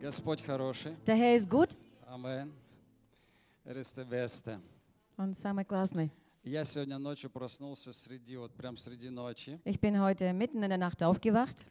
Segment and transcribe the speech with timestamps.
[0.00, 0.96] Господь хороший.
[1.06, 2.52] Der Herr ist gut Амен.
[5.16, 6.10] Und самый классный.
[6.42, 10.78] Я сегодня ночью проснулся среди, вот прям среди ночи, Ich bin heute mitten in der
[10.78, 11.66] Nacht aufgewacht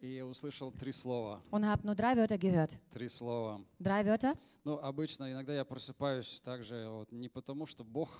[0.00, 1.40] и услышал три слова.
[1.52, 2.76] und habe nur drei Wörter gehört.
[2.92, 3.60] Три слова.
[3.78, 4.32] Drei Wörter.
[4.64, 8.10] Ну, обычно, иногда я просыпаюсь также вот не потому, что Бог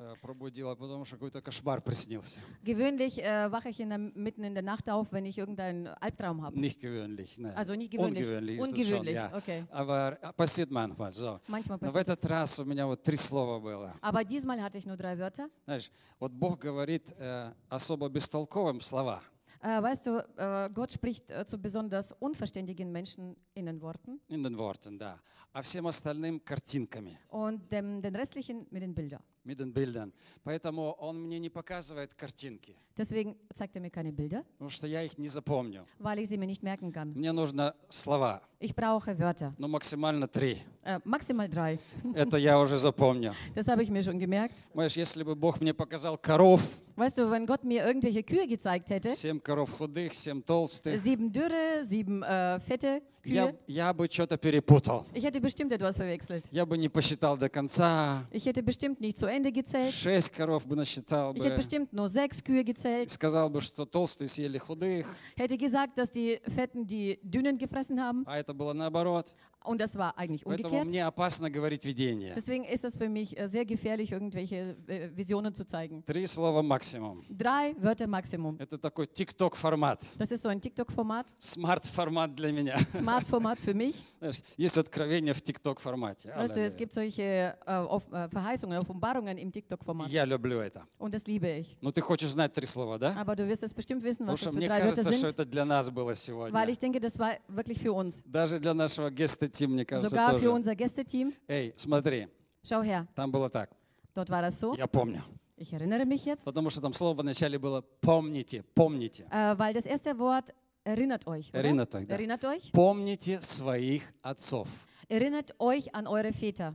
[0.00, 2.40] э, пробудил, а потому, что какой-то кошмар приснился.
[2.62, 6.42] Gewöhnlich äh, wache ich in der, mitten in der Nacht auf, wenn ich irgendeinen Albtraum
[6.42, 6.58] habe.
[6.58, 7.38] Nicht gewöhnlich.
[7.38, 7.54] nein.
[7.54, 8.24] Also nicht gewöhnlich.
[8.24, 9.36] Ungewöhnlich ist Ungewöhnlich, das schon, ja.
[9.36, 9.64] okay.
[9.70, 11.40] Aber passiert manchmal, so.
[11.48, 13.94] Manchmal Но в passiert этот раз у меня вот три слова было.
[14.00, 15.48] Aber diesmal hatte ich nur drei Wörter.
[15.64, 19.22] Знаешь, вот Бог говорит э, особо бестолковым слова.
[19.62, 24.42] Äh, weißt du, äh, Gott spricht äh, zu besonders unverständigen Menschen in den Worten In
[24.42, 25.18] den Worten, да.
[25.52, 29.22] А всем остальным картинками, und dem, den restlichen mit den Bildern.
[29.45, 30.11] Bildern.
[30.43, 35.03] Поэтому он мне не показывает картинки, Deswegen zeigt er mir keine Bilder, потому что я
[35.03, 35.85] их не запомню.
[35.99, 37.13] weil ich sie mir nicht merken kann.
[37.13, 39.53] Мне нужно слова, Ich brauche Wörter.
[39.57, 40.61] ну максимально три.
[40.83, 41.77] Äh, maximal drei.
[42.15, 43.33] Это я уже запомню.
[43.55, 44.53] Das habe ich mir schon gemerkt.
[44.71, 46.61] Понимаешь, если бы Бог мне показал коров,
[46.95, 51.31] Weißt du, wenn Gott mir irgendwelche Kühe gezeigt hätte, семь коров худых, семь толстых, sieben
[51.31, 55.05] dürre, sieben äh, fette я, Kühe, я бы что-то перепутал.
[55.13, 56.45] ich hätte bestimmt etwas verwechselt.
[56.51, 58.25] Я бы не посчитал до конца.
[58.31, 59.93] Ich hätte bestimmt nicht zu Ende gezählt.
[59.93, 61.57] Шесть коров бы насчитал Ich hätte бы.
[61.57, 63.09] bestimmt nur sechs Kühe gezählt.
[63.09, 65.07] сказал бы, что толстые съели худых,
[65.37, 68.23] Hätte gesagt, dass die Fetten die Dünnen gefressen haben.
[68.27, 69.35] а это было наоборот.
[69.66, 70.86] Und das war eigentlich Поэтому umgekehrt.
[70.86, 72.32] мне опасно говорить видение.
[72.32, 76.04] Deswegen ist es für mich äh, sehr gefährlich, irgendwelche äh, Visionen zu zeigen.
[76.04, 77.24] Три слова максимум.
[77.28, 78.56] Drei Wörter Maximum.
[78.60, 82.78] Это такой тикток-формат, Das ist so ein TikTok-Format, смарт-формат для меня.
[82.92, 83.96] Smart-Format für mich.
[84.18, 86.32] Знаешь, есть откровение в тикток-формате.
[86.36, 90.08] Weißt du, es gibt solche äh, auf, äh, Verheißungen, Offenbarungen im TikTok-Format.
[90.10, 90.86] Я люблю это.
[90.98, 91.76] Und das liebe ich.
[91.80, 93.16] Ну, ты хочешь знать три слова, да?
[93.18, 95.12] Aber du wirst es bestimmt wissen, Потому was что das für мне drei Wörter кажется,
[95.12, 96.68] что sind, это для нас было weil сегодня.
[96.70, 98.22] ich denke, das war wirklich für uns.
[98.24, 99.10] Даже для нашего
[99.51, 100.51] геста-тим, мне кажется, Sogar für тоже.
[100.51, 101.33] unser Gästeteam.
[101.47, 102.27] Эй, смотри,
[102.63, 103.69] Schau her, там было так.
[104.15, 104.75] dort war das so.
[104.77, 105.21] Я помню.
[105.57, 109.27] Ich erinnere mich jetzt, Потому что там слово вначале было «помните», «помните».
[109.31, 110.53] äh, weil das erste Wort
[110.83, 111.49] erinnert euch.
[111.49, 111.59] Oder?
[111.63, 112.15] Erinnert euch, да.
[112.15, 112.71] Erinnert euch.
[112.71, 114.67] Помните своих отцов.
[115.07, 116.73] Erinnert euch an eure Väter.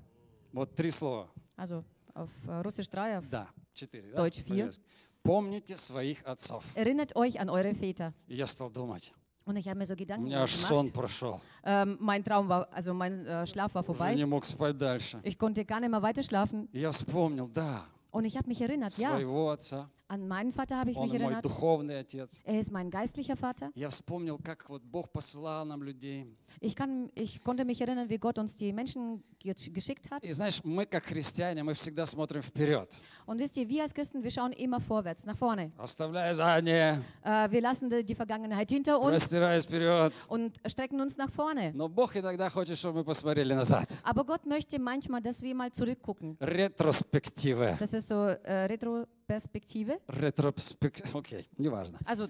[0.53, 1.29] Вот три слова.
[1.57, 1.85] Also
[2.15, 4.11] auf äh, Russisch drei, auf Да, четыре.
[4.13, 4.65] да, Deutsch vier.
[4.67, 4.83] по-русски.
[5.23, 6.65] Помните своих отцов.
[6.77, 8.13] Erinnert euch an eure Väter.
[8.29, 9.13] И я стал думать.
[9.46, 10.94] Und ich habe mir so У Gedanken меня аж сон gemacht.
[10.94, 11.42] прошел.
[11.64, 14.14] Ähm, mein Traum war, also mein äh, Schlaf war Уже vorbei.
[14.16, 15.20] не мог спать дальше.
[15.24, 16.68] Ich konnte gar nicht mehr weiter schlafen.
[16.72, 19.90] И я вспомнил, да, Und ich habe mich erinnert, ja, своего отца.
[20.08, 21.44] an meinen Vater habe ich Он mich мой erinnert.
[21.46, 22.40] духовный отец.
[22.46, 23.72] Er ist mein geistlicher Vater.
[23.74, 26.28] Я вспомнил, как вот Бог посылал нам людей.
[26.64, 30.24] Ich, kann, ich konnte mich erinnern, wie Gott uns die Menschen ge- geschickt hat.
[30.24, 32.88] И знаешь, мы как христиане, мы всегда смотрим вперед.
[33.26, 35.72] Und wisst ihr, wir als Christen, wir schauen immer vorwärts, nach vorne.
[35.78, 40.14] Оставляя заднее, Äh, wir lassen die, die Vergangenheit hinter uns простираясь вперед.
[40.28, 41.72] und strecken uns nach vorne.
[41.74, 43.90] Но Бог иногда хочет, чтобы мы посмотрели назад.
[44.04, 46.38] Aber Gott möchte manchmal, dass wir mal zurückgucken.
[46.40, 47.76] Ретроспектива.
[47.80, 50.00] Das ist so äh, Retroperspektive.
[50.08, 51.18] Ретроспектива.
[51.20, 51.98] Окей, неважно.
[52.06, 52.28] Also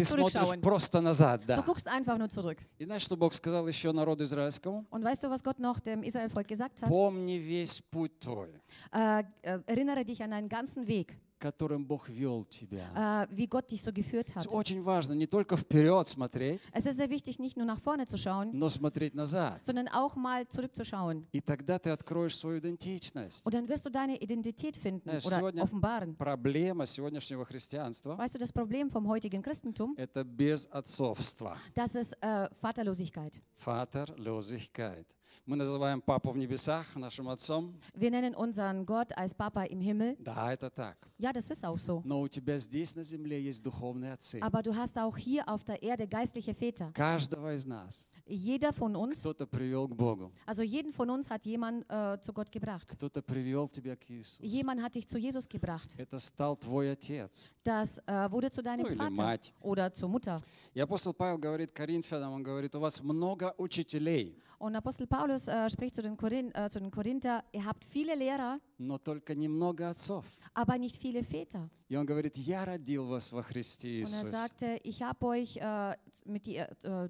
[0.00, 0.60] Ты смотришь Zurückschauen.
[0.60, 1.62] просто назад, du да.
[1.62, 2.58] guckst einfach nur zurück.
[2.78, 4.84] И знаешь, что Бог сказал еще народу израильскому?
[4.90, 6.88] Und weißt du, was Gott noch dem Israelvolk gesagt hat?
[6.90, 8.50] Помни весь путь твой,
[8.92, 12.87] Äh, äh, erinnere dich an deinen ganzen Weg, Которым Бог вел тебя.
[12.95, 14.45] äh, wie Gott dich so geführt hat.
[14.47, 18.15] очень важно не только вперед смотреть, Es ist sehr wichtig, nicht nur nach vorne zu
[18.17, 19.59] schauen, но смотреть назад.
[19.65, 21.25] sondern auch mal zurückzuschauen.
[21.33, 23.45] И тогда ты откроешь свою идентичность.
[23.45, 26.15] Und dann wirst du deine Identität finden Знаешь, oder offenbaren.
[26.15, 31.57] проблема сегодняшнего христианства Weißt du, das Problem vom heutigen Christentum,– это безотцовство.
[31.73, 33.41] das ist äh, Vaterlosigkeit.
[33.55, 35.05] Vaterlosigkeit.
[35.47, 37.73] Мы называем Папу в небесах нашим отцом.
[37.95, 40.15] Wir nennen unseren Gott als Papa im Himmel.
[40.19, 40.97] Да, это так.
[41.17, 42.01] Ja, das ist auch so.
[42.05, 44.39] Но у тебя здесь на земле есть духовные отцы.
[44.41, 46.91] Aber du hast auch hier auf der Erde geistliche Väter.
[46.93, 50.31] Каждого из нас Jeder von uns, кто-то привел к Богу.
[50.45, 52.87] also jeden von uns hat jemand äh, zu Gott gebracht.
[52.91, 54.41] Кто-то привел тебя к Иисусу.
[54.43, 55.89] Jemand hat dich zu Jesus gebracht.
[55.97, 57.51] Это стал твой отец.
[57.63, 59.53] Das äh, wurde zu deinem Ну Vater мать.
[59.61, 60.39] oder zur Mutter.
[60.75, 65.67] И апостол Павел говорит Коринфянам, он говорит, у вас много учителей, Und Apostel Paulus äh,
[65.69, 69.89] spricht zu den, Korin äh, zu den Korinther, ihr habt viele Lehrer, но только немного
[69.89, 70.23] отцов.
[70.53, 71.67] aber nicht viele Väter.
[71.89, 74.29] И он говорит, я родил вас во Христе Und er Иисусе.
[74.29, 77.09] sagte, ich habe euch äh, mit die, äh,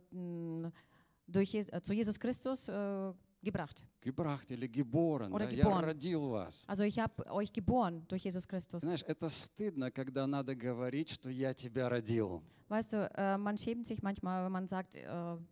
[1.27, 3.13] durch, äh, zu Jesus Christus äh,
[3.44, 3.83] gebracht.
[4.01, 5.83] Gebracht или геборен, Oder да, я geboren.
[5.86, 6.63] родил вас.
[6.68, 8.81] Also ich habe euch geboren durch Jesus Christus.
[8.83, 12.42] Знаешь, это стыдно, когда надо говорить, что я тебя родил.
[12.70, 15.04] Weißt du, äh, man schämt sich manchmal, wenn man sagt, äh,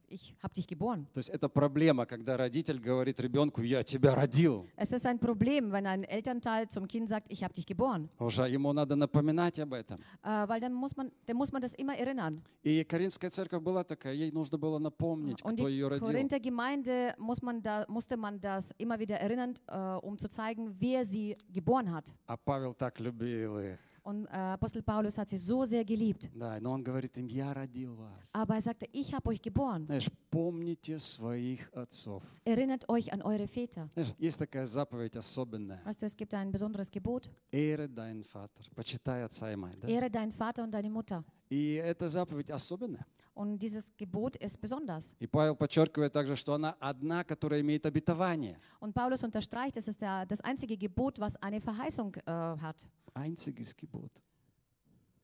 [0.08, 1.06] ich habe dich geboren.
[1.12, 4.66] То есть это проблема, когда родитель говорит ребенку, я тебя родил.
[4.76, 8.08] Es ist ein Problem, wenn ein Elternteil zum Kind sagt, ich habe dich geboren.
[8.18, 10.00] Уже ему надо напоминать об этом.
[10.24, 12.42] Äh, weil dann muss, man, dann muss man das immer erinnern.
[12.64, 16.08] И Каринская церковь была такая, ей нужно было напомнить, Und кто die ее родил.
[16.08, 20.74] Korinther Gemeinde muss man da, musste man das immer wieder erinnern, äh, um zu zeigen,
[20.80, 22.12] wer sie geboren hat.
[22.26, 23.78] А Павел так любил их.
[24.08, 26.28] Und äh, Apostel Paulus hat sie so sehr geliebt.
[26.34, 28.30] Да, но он говорит им, я родил вас.
[28.34, 29.86] Aber er sagte, ich habe euch geboren.
[29.86, 32.22] Знаешь, помните своих отцов.
[32.44, 33.88] Erinnert euch an eure Väter.
[33.94, 35.80] Знаешь, есть такая заповедь особенная.
[35.86, 37.30] Weißt du, es gibt ein besonderes Gebot.
[37.50, 38.62] Эре dein Vater.
[38.74, 39.80] Почитай отца и мать.
[39.80, 39.88] Да?
[39.88, 41.24] Ehre deinen Vater und deine Mutter.
[41.48, 43.06] И эта заповедь особенная.
[43.39, 45.15] Und dieses Gebot ist besonders.
[45.17, 48.59] И Павел подчеркивает также, что она одна, которая имеет обетование.
[48.81, 52.85] Und Paulus unterstreicht, es ist der, das einzige Gebot, was eine Verheißung äh, hat.
[53.13, 54.11] Einziges Gebot.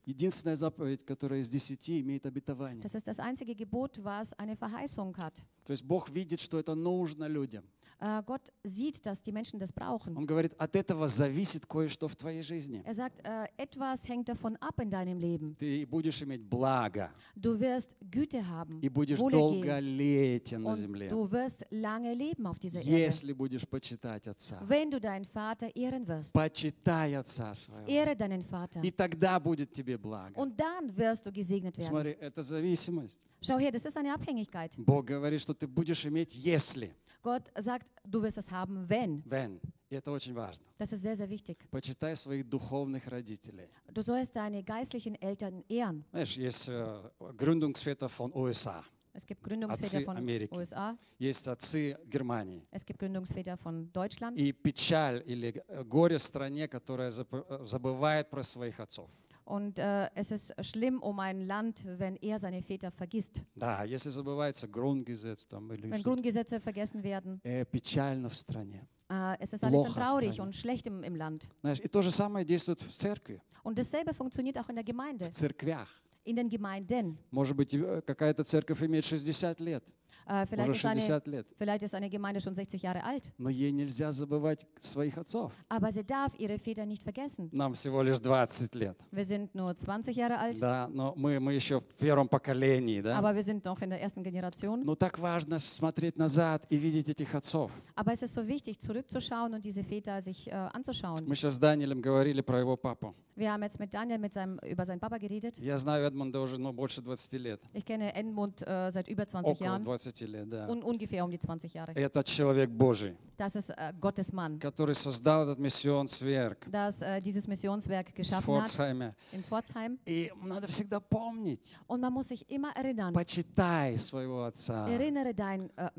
[0.06, 2.80] Единственная заповедь, которая из десяти имеет обетование.
[2.80, 5.42] Das ist das einzige Gebot, was eine Verheißung hat.
[5.64, 7.64] То есть Бог видит, что это нужно людям.
[7.98, 10.14] Äh, Gott sieht, dass die Menschen das brauchen.
[10.16, 12.82] Он говорит, от этого зависит кое-что в твоей жизни.
[12.84, 15.56] Er sagt, äh, etwas hängt davon ab in deinem Leben.
[15.58, 21.64] Ты будешь иметь благо Du wirst Güte haben, и будешь долголетен на земле, du wirst
[21.70, 22.90] lange leben auf dieser Erde.
[22.90, 24.58] если будешь почитать Отца.
[24.68, 26.34] Wenn du deinen Vater ehren wirst.
[26.34, 27.86] Почитай Отца своего.
[27.88, 28.82] Ehre deinen Vater.
[28.82, 30.34] И тогда будет тебе благо.
[30.38, 31.88] Und dann wirst du gesegnet werden.
[31.88, 33.18] Смотри, это зависимость.
[33.40, 34.74] Schau her, das ist eine Abhängigkeit.
[34.76, 36.94] Бог говорит, что ты будешь иметь если.
[37.21, 39.21] Gott sagt, du wirst es haben, wenn.
[39.25, 39.59] When.
[39.89, 40.63] И это очень важно.
[40.77, 41.57] Das ist sehr, sehr wichtig.
[41.69, 43.67] Почитай своих духовных родителей.
[43.93, 46.03] Du sollst deine geistlichen Eltern ehren.
[46.11, 48.83] Знаешь, есть э, Gründungsväter von USA,
[49.13, 50.53] Es gibt Gründungsväter Отцы von Америки.
[50.55, 52.65] USA, есть отцы Германии.
[52.71, 54.37] es gibt Gründungsväter von Deutschland.
[54.37, 59.11] И печаль или э, горе стране, которая зап- э, забывает про своих отцов.
[59.45, 63.41] Und äh, es ist schlimm um ein Land, wenn er seine Väter vergisst.
[63.55, 66.03] Да, если забывается Grundgesetz там или Wenn что-то.
[66.03, 67.39] Grundgesetze vergessen werden.
[67.43, 68.87] Э, печально в стране.
[69.09, 70.41] Äh, es ist alles dann Плохо traurig стране.
[70.47, 71.47] und schlecht im, im Land.
[71.61, 75.25] Знаешь, и то же самое действует в церкви, Und dasselbe funktioniert auch in der Gemeinde,
[75.25, 75.87] в церквях.
[76.23, 77.17] in den Gemeinden.
[77.31, 79.83] Может быть, э, какая-то церковь имеет 60 лет,
[80.27, 83.31] Äh, vielleicht, уже ist eine, 60 лет, vielleicht ist eine Gemeinde schon 60 Jahre alt,
[83.39, 85.51] но ей нельзя забывать своих отцов.
[85.67, 87.49] aber sie darf ihre Väter nicht vergessen.
[87.51, 88.95] Нам всего лишь 20 лет.
[89.11, 93.17] Wir sind nur 20 Jahre alt, Да, но мы, мы еще в первом поколении, да?
[93.17, 94.83] aber wir sind noch in der ersten Generation.
[94.85, 97.71] Но так важно смотреть назад и видеть этих отцов.
[97.95, 101.25] Aber es ist so wichtig, zurückzuschauen und diese Väter sich äh, anzuschauen.
[101.25, 103.15] Мы сейчас с Даниэлем говорили про его папу.
[103.36, 105.58] Wir haben jetzt mit Daniel mit seinem, über seinen Papa geredet.
[105.58, 107.60] Я знаю Эдмонда уже ну, больше 20 лет.
[107.74, 110.66] Ich kenne Edmund äh, seit über 20 Около Jahren, 20 лет, да.
[110.68, 111.92] un ungefähr um die 20 Jahre.
[111.94, 117.46] Это человек Божий, Das ist äh, Gottes Mann, который создал этот миссионсверк das äh, dieses
[117.46, 119.14] Missionswerk geschaffen hat Форцхайме.
[119.32, 119.98] in Pforzheim.
[120.06, 124.88] И надо всегда помнить, Und man muss sich immer erinnern, почитай своего отца.
[124.88, 125.90] erinnere dein, äh, äh,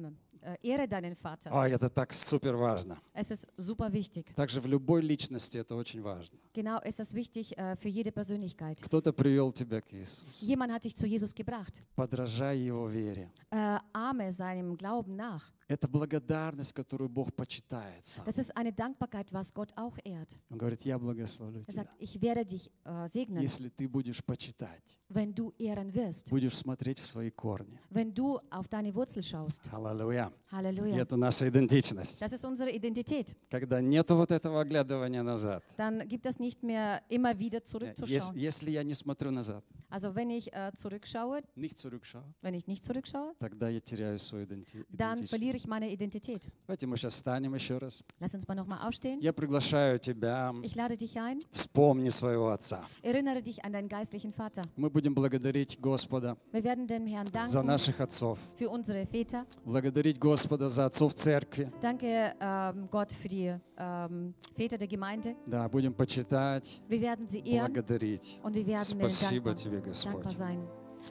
[0.61, 1.51] ehre deinen Vater.
[1.51, 2.97] Ой, это так супер важно.
[3.13, 4.33] Es ist super wichtig.
[4.35, 6.37] Также в любой личности это очень важно.
[6.53, 8.81] Genau ist das wichtig äh, für jede Persönlichkeit.
[8.81, 10.45] Кто-то привел тебя к Иисусу.
[10.45, 11.81] Jemand hat dich zu Jesus gebracht.
[11.95, 13.29] Подражай его вере.
[13.51, 15.51] Äh, ahme seinem Glauben nach.
[15.69, 18.23] Это благодарность, которую Бог почитает сам.
[18.25, 20.33] Das ist eine Dankbarkeit, was Gott auch ehrt.
[20.49, 24.97] Он говорит, я благословлю Er sagt, ich werde dich äh, segnen, Если ты будешь почитать,
[25.09, 27.77] wenn du ehren wirst, будешь смотреть в свои корни.
[27.89, 29.69] wenn du auf deine Wurzel schaust.
[29.73, 30.31] Аллилуйя.
[30.49, 31.01] И Halleluja.
[31.01, 32.21] это наша идентичность.
[32.21, 33.35] Das ist unsere Identität.
[33.49, 35.63] Когда нету вот этого оглядывания назад.
[35.75, 38.37] Dann gibt es nicht mehr immer wieder Э, Если, zurückzuschauen.
[38.37, 42.83] если я не смотрю назад, Also wenn ich äh, zurückschaue, nicht zurückschaue, wenn ich nicht
[42.85, 45.56] zurückschaue, тогда я теряю свою иденти- dann verliere идентичность.
[45.57, 46.47] Ich meine Identität.
[46.65, 48.03] Давайте мы сейчас встанем еще раз.
[48.19, 49.19] Lass uns mal nochmal aufstehen.
[49.19, 51.39] Я приглашаю тебя, Ich lade dich ein.
[51.51, 52.83] вспомни своего отца.
[53.01, 54.61] Erinnere dich an deinen geistlichen Vater.
[54.75, 58.39] Мы будем благодарить Господа Wir werden dem Herrn за danken наших отцов.
[58.57, 59.45] für unsere Väter.
[59.65, 61.71] Благодарить Господа за отцов церкви.
[61.81, 65.35] Danke ähm, Gott für die ähm, Väter der Gemeinde.
[65.45, 68.39] Да, будем почитать, Wir werden sie ehren благодарить.
[68.43, 69.91] und wir werden Спасибо dankbar, тебе, dankbar
[70.23, 70.31] Господь.
[70.31, 70.59] sein.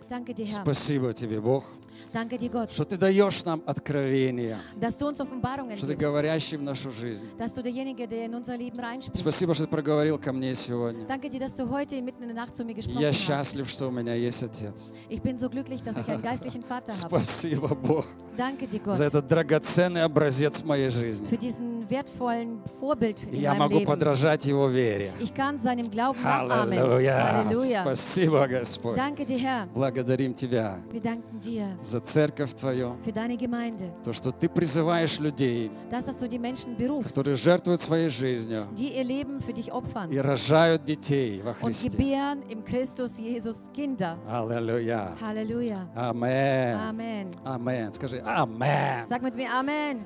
[0.08, 0.62] Danke dir, Herr.
[0.62, 1.64] Спасибо тебе, Бог,
[2.12, 6.00] Danke dir, Gott, что ты даешь нам откровения, dass du uns Offenbarungen что ты gibst.
[6.00, 7.26] говорящий в нашу жизнь.
[7.38, 9.18] Dass du derjenige, der in unser Leben reinspricht.
[9.20, 11.06] Спасибо, что ты проговорил ко мне сегодня.
[11.06, 13.20] Danke dir, dass du heute mitten in der Nacht zu mir gesprochen Я hast.
[13.20, 14.92] счастлив, что у меня есть Отец.
[15.08, 17.08] Ich bin so glücklich, dass ich einen geistlichen Vater habe.
[17.20, 18.04] Спасибо, Бог,
[18.36, 21.26] Danke dir, за Gott, этот драгоценный образец в моей жизни.
[21.28, 23.86] für diesen wertvollen Vorbild И in Я meinem могу Leben.
[23.86, 25.12] подражать Его вере.
[25.20, 26.72] Ich kann seinem Glauben nachahmen.
[26.78, 27.44] Аллилуйя!
[27.44, 27.82] Halleluja.
[27.82, 28.96] Спасибо, Господь.
[28.96, 29.66] Danke dir, Herr.
[29.74, 33.90] Благодарим Тебя Wir danken dir за церковь Твою, für deine Gemeinde.
[34.04, 38.66] то, что Ты призываешь людей, Das, dass du die Menschen berufst, которые жертвуют своей жизнью
[38.76, 41.90] die ihr Leben für dich opfern и рожают детей во und Христе.
[41.90, 44.18] gebären im Christus Jesus Kinder.
[44.28, 45.14] Аллилуйя.
[45.20, 45.86] Halleluja.
[45.94, 46.76] Амен.
[46.76, 47.30] Amen.
[47.44, 47.92] Амен.
[47.92, 49.06] Скажи Амен.
[49.06, 50.04] Sag mit mir Amen.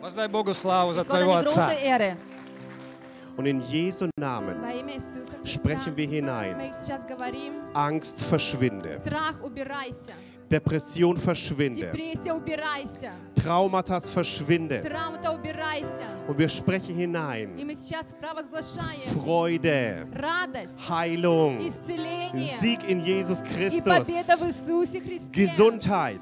[0.00, 1.72] Воздай Богу славу за твоего Отца.
[1.72, 2.16] Ehre.
[3.36, 4.56] Und in Jesu Namen
[5.44, 6.56] sprechen wir hinein.
[7.74, 8.98] Angst verschwinde.
[10.50, 11.92] Depression verschwinde.
[13.34, 14.82] Traumata verschwinde.
[16.26, 17.50] Und wir sprechen hinein.
[19.12, 20.06] Freude,
[20.88, 21.58] Heilung,
[22.60, 24.08] Sieg in Jesus Christus,
[25.32, 26.20] Gesundheit,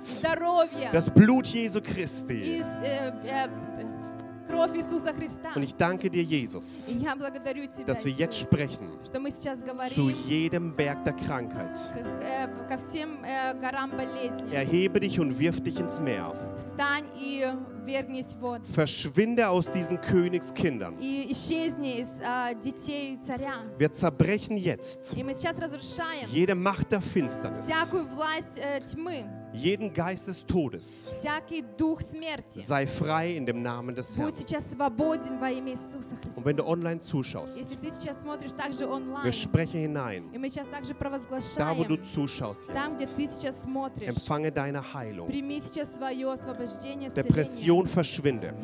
[0.92, 2.62] das Blut Jesu Christi.
[5.54, 6.92] Und ich danke dir, Jesus,
[7.86, 8.90] dass wir jetzt sprechen
[9.90, 11.78] zu jedem Berg der Krankheit.
[14.52, 16.32] Erhebe dich und wirf dich ins Meer.
[18.72, 20.96] Verschwinde aus diesen Königskindern.
[23.78, 25.16] Wir zerbrechen jetzt
[26.28, 27.68] jede Macht der Finsternis.
[29.54, 31.12] Jeden Geist des Todes
[32.48, 34.32] sei frei in dem Namen des Herrn.
[34.32, 37.56] Und wenn du online zuschaust,
[39.22, 40.24] wir sprechen hinein,
[41.56, 42.68] da wo du zuschaust
[42.98, 43.16] jetzt,
[44.00, 45.28] empfange deine Heilung.
[47.14, 48.54] Depression verschwinde.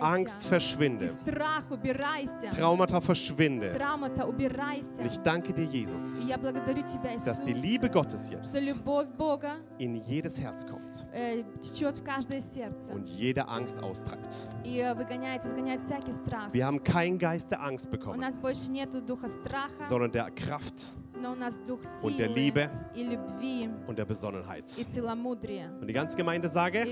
[0.00, 1.04] Angst verschwinde.
[2.50, 3.72] Traumata verschwinde.
[4.98, 6.26] Und ich danke dir, Jesus,
[7.24, 8.52] dass die Liebe Gottes jetzt
[9.78, 11.06] in jedes Herz kommt
[12.94, 14.48] und jede Angst austreibt.
[16.52, 18.20] Wir haben keinen Geist der Angst bekommen,
[19.88, 20.94] sondern der Kraft
[22.02, 22.70] und der Liebe
[23.86, 24.64] und der Besonnenheit.
[25.80, 26.84] Und die ganze Gemeinde sage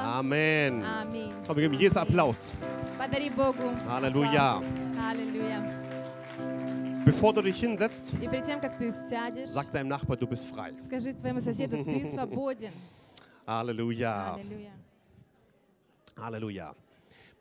[0.00, 0.82] Amen.
[0.82, 1.30] Amen.
[1.46, 2.54] Komm, wir geben Jesus Applaus.
[3.88, 4.62] Halleluja.
[4.98, 5.83] Halleluja.
[7.03, 7.03] апплауз.
[7.03, 7.05] Аллилуйя.
[7.05, 10.45] Bevor du dich hinsetzt, И перед тем, как ты сядешь, sag deinem Nachbar, du bist
[10.45, 10.73] frei.
[10.83, 12.71] скажи твоему соседу, ты свободен.
[13.45, 14.35] Halleluja.
[14.35, 14.71] Аллилуйя.
[16.17, 16.75] Halleluja.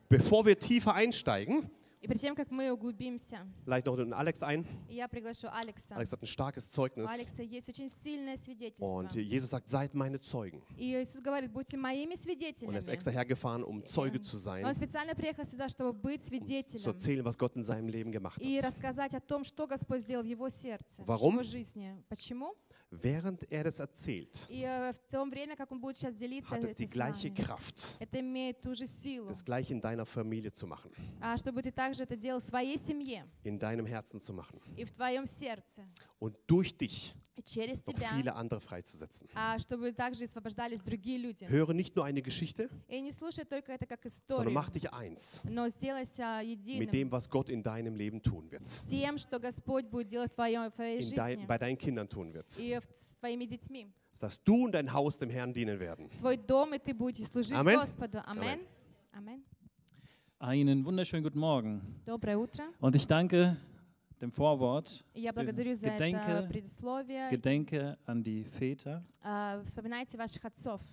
[0.09, 1.71] Bevor wir tiefer einsteigen,
[2.03, 4.65] И перед тем, как мы углубимся, vielleicht noch den Alex ein.
[4.88, 5.97] я приглашу Алекса.
[5.97, 7.11] Alex hat ein starkes У Zeugnis.
[7.11, 8.87] Алекса есть очень сильное свидетельство.
[8.87, 10.62] Und Jesus sagt, seid meine Zeugen.
[10.77, 12.88] И Иисус говорит, будьте моими Und er ist свидетелями.
[12.88, 16.85] extra hergefahren, um Zeuge zu Он sein, специально приехал сюда, чтобы быть um zu свидетелем
[16.87, 18.65] erzählen, was Gott in seinem Leben gemacht и hat.
[18.69, 21.33] рассказать о том, что Господь сделал в его сердце, в Warum?
[21.33, 22.00] его жизни.
[22.09, 22.55] Почему?
[22.91, 26.62] Während er das erzählt, И э, в то время, как он будет сейчас делиться hat
[26.65, 29.81] es die этим с gleiche нами, Kraft, это имеет ту же силу, das gleiche in
[29.81, 33.87] deiner Familie zu machen, а чтобы ты также это делал в своей семье in deinem
[33.87, 35.83] Herzen zu machen и в твоем сердце,
[36.21, 39.29] und durch dich и через noch тебя, viele andere freizusetzen.
[39.35, 41.45] а чтобы также освобождались другие люди.
[41.45, 44.93] Höre nicht nur eine Geschichte, И не слушай только это как sondern историю, mach dich
[44.93, 49.19] eins но сделайся mit единым dem, was Gott in deinem Leben tun wird, с тем,
[49.19, 52.33] что Господь будет делать в твоей, в твоей in dein, жизни bei deinen Kindern tun
[52.35, 53.87] wird, и в- с твоими детьми.
[54.21, 56.11] dass du und dein Haus dem Herrn dienen werden.
[56.19, 57.77] Твой дом, и ты будешь служить Amen.
[57.79, 58.19] Господу.
[58.27, 58.67] Аминь.
[59.12, 59.45] Аминь.
[60.44, 62.02] Einen wunderschönen guten Morgen.
[62.82, 63.56] Und ich danke
[64.20, 65.06] dem Vorwort.
[65.94, 66.20] Gedenke,
[67.30, 69.06] Gedenke an die Väter.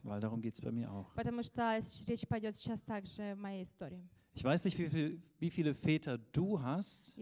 [0.05, 1.17] Weil darum geht es bei mir auch.
[4.35, 7.17] Ich weiß nicht, wie, viel, wie viele Väter du hast.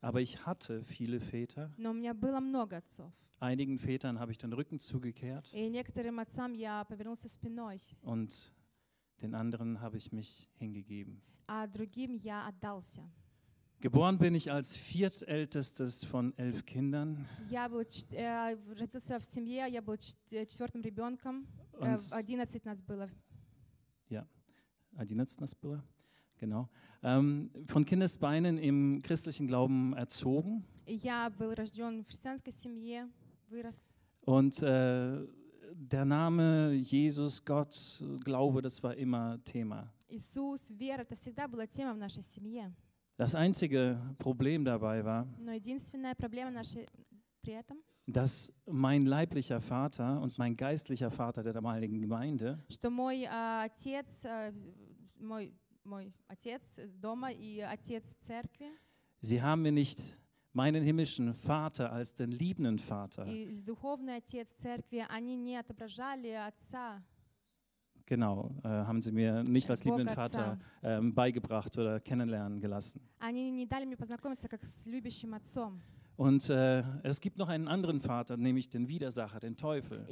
[0.00, 1.70] Aber ich hatte viele Väter.
[3.40, 5.52] Einigen Vätern habe ich den Rücken zugekehrt.
[8.00, 8.54] Und
[9.21, 11.21] den anderen habe ich mich hingegeben.
[11.47, 13.01] а другим я отдался.
[13.81, 17.25] Geboren bin ich als viertältestes von elf Kindern.
[17.49, 21.45] Я был, чет- э, родился в семье, я был чет- э, четвертым ребенком.
[21.73, 23.09] Э, Und в 11 нас было.
[24.95, 25.83] Adinatz Nasbilla,
[26.37, 26.69] genau.
[27.01, 30.63] Ähm, von Kindesbeinen im christlichen Glauben erzogen.
[30.85, 33.09] И Я был рожден в христианской семье,
[33.49, 33.89] вырос.
[34.21, 35.27] Und äh,
[35.73, 39.91] der Name Jesus, Gott, Glaube, das war immer Thema.
[40.09, 42.73] Иисус, вера, это всегда была тема в нашей семье.
[43.17, 46.87] Das einzige Problem dabei war, Но единственная проблема нашей
[47.41, 47.77] при этом,
[48.07, 54.25] dass mein leiblicher Vater und mein geistlicher Vater der damaligen Gemeinde что мой а, отец,
[54.25, 54.51] а,
[55.19, 55.53] мой,
[55.83, 58.71] мой отец дома и отец в церкви,
[59.21, 60.17] Sie haben mir nicht
[60.58, 63.24] meinen himmlischen Vater als den liebenden Vater.
[68.06, 73.00] Genau, äh, haben sie mir nicht als liebenden Vater äh, beigebracht oder kennenlernen gelassen.
[76.16, 80.04] Und äh, es gibt noch einen anderen Vater, nämlich den Widersacher, den Teufel.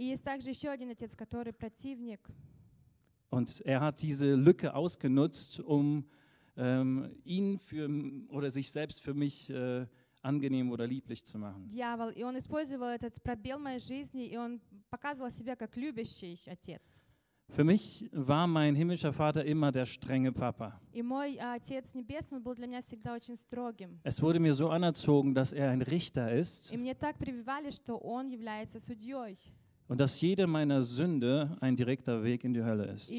[3.31, 6.05] Und er hat diese Lücke ausgenutzt, um
[6.57, 7.89] ähm, ihn für,
[8.29, 9.87] oder sich selbst für mich äh,
[10.26, 11.68] angenehm oder lieblich zu machen.
[11.68, 12.10] Дьявол.
[12.10, 17.02] И он использовал этот пробел в моей жизни, и он показывал себя как любящий отец.
[17.54, 20.80] Für mich war mein himmlischer Vater immer der strenge Papa.
[20.94, 24.00] И мой а, Отец Небесный он был для меня всегда очень строгим.
[24.04, 27.98] Es wurde mir so anerzogen, dass er ein Richter ist И мне так прививали, что
[27.98, 29.36] он является судьей.
[29.90, 33.12] und dass jede meiner Sünde ein direkter Weg in die Hölle ist.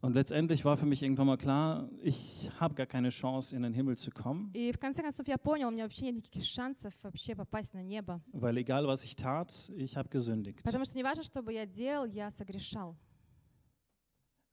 [0.00, 0.06] И каждый мой грех, он ведет меня к аду, в ад.
[0.06, 3.72] Und letztendlich war für mich irgendwann mal klar, ich habe gar keine Chance, in den
[3.72, 6.92] Himmel zu kommen, И в конце концов я понял, у меня вообще нет никаких шансов
[7.02, 8.20] вообще попасть на небо.
[8.32, 10.62] weil egal was ich tat, ich habe gesündigt.
[10.64, 12.96] Потому что не важно, что бы я делал, я согрешал.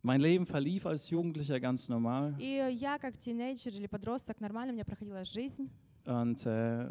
[0.06, 4.76] Mein Leben verlief als Jugendlicher ganz normal И я, как тинейджер или подросток, нормально у
[4.76, 5.70] меня проходила жизнь.
[6.06, 6.90] und äh,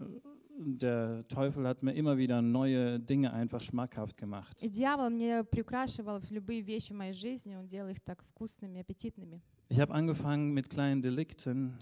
[0.58, 4.56] der Teufel hat mir immer wieder neue Dinge einfach schmackhaft gemacht.
[4.62, 9.40] И дьявол мне приукрашивал любые вещи в моей жизни, он делал их так вкусными, аппетитными.
[9.68, 11.78] Ich habe angefangen mit kleinen Delikten,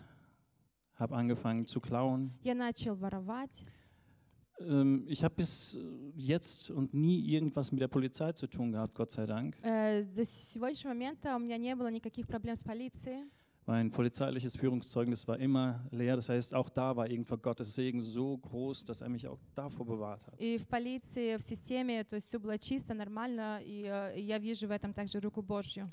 [0.95, 2.31] habe angefangen zu klauen.
[2.43, 3.65] Я начал воровать.
[4.61, 5.77] Ähm, ich habe bis
[6.15, 9.57] jetzt und nie irgendwas mit der Polizei zu tun gehabt, Gott sei Dank.
[9.63, 13.25] Э, До сегодняшнего момента у меня не было никаких проблем с полицией.
[13.67, 16.17] Mein polizeiliches Führungszeugnis war immer leer.
[16.17, 19.87] Das heißt, auch da war irgendwo Gottes Segen so groß, dass er mich auch davor
[19.87, 20.41] bewahrt hat.
[20.41, 24.67] И в полиции, в системе, то есть все было чисто, нормально, и э, я вижу
[24.67, 25.85] в этом также руку Божью.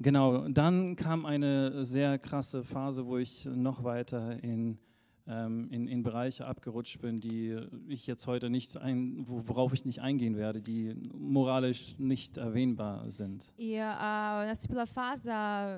[0.00, 4.78] Genau, dann kam eine sehr krasse Phase, wo ich noch weiter in, ähm,
[5.28, 7.56] in, in Bereiche abgerutscht bin, die
[7.88, 13.08] ich jetzt heute nicht ein, wo- worauf ich nicht eingehen werde, die moralisch nicht erwähnbar
[13.10, 13.50] sind.
[13.56, 15.30] И а, наступила фаза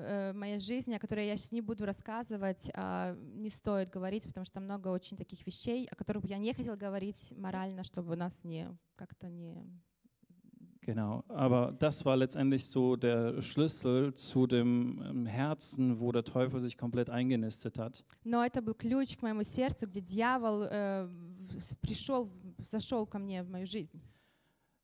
[0.03, 4.45] э, моей жизни, о которой я сейчас не буду рассказывать, а, не стоит говорить, потому
[4.45, 8.33] что много очень таких вещей, о которых бы я не хотела говорить морально, чтобы нас
[8.43, 9.63] не как-то не
[10.81, 16.61] Genau, aber das war letztendlich so der Schlüssel zu dem ähm, Herzen, wo der Teufel
[16.61, 18.05] sich komplett eingenistet hat.
[18.23, 23.43] Но это был ключ к моему сердцу, где дьявол э, в- пришел, зашел ко мне
[23.43, 23.99] в мою жизнь.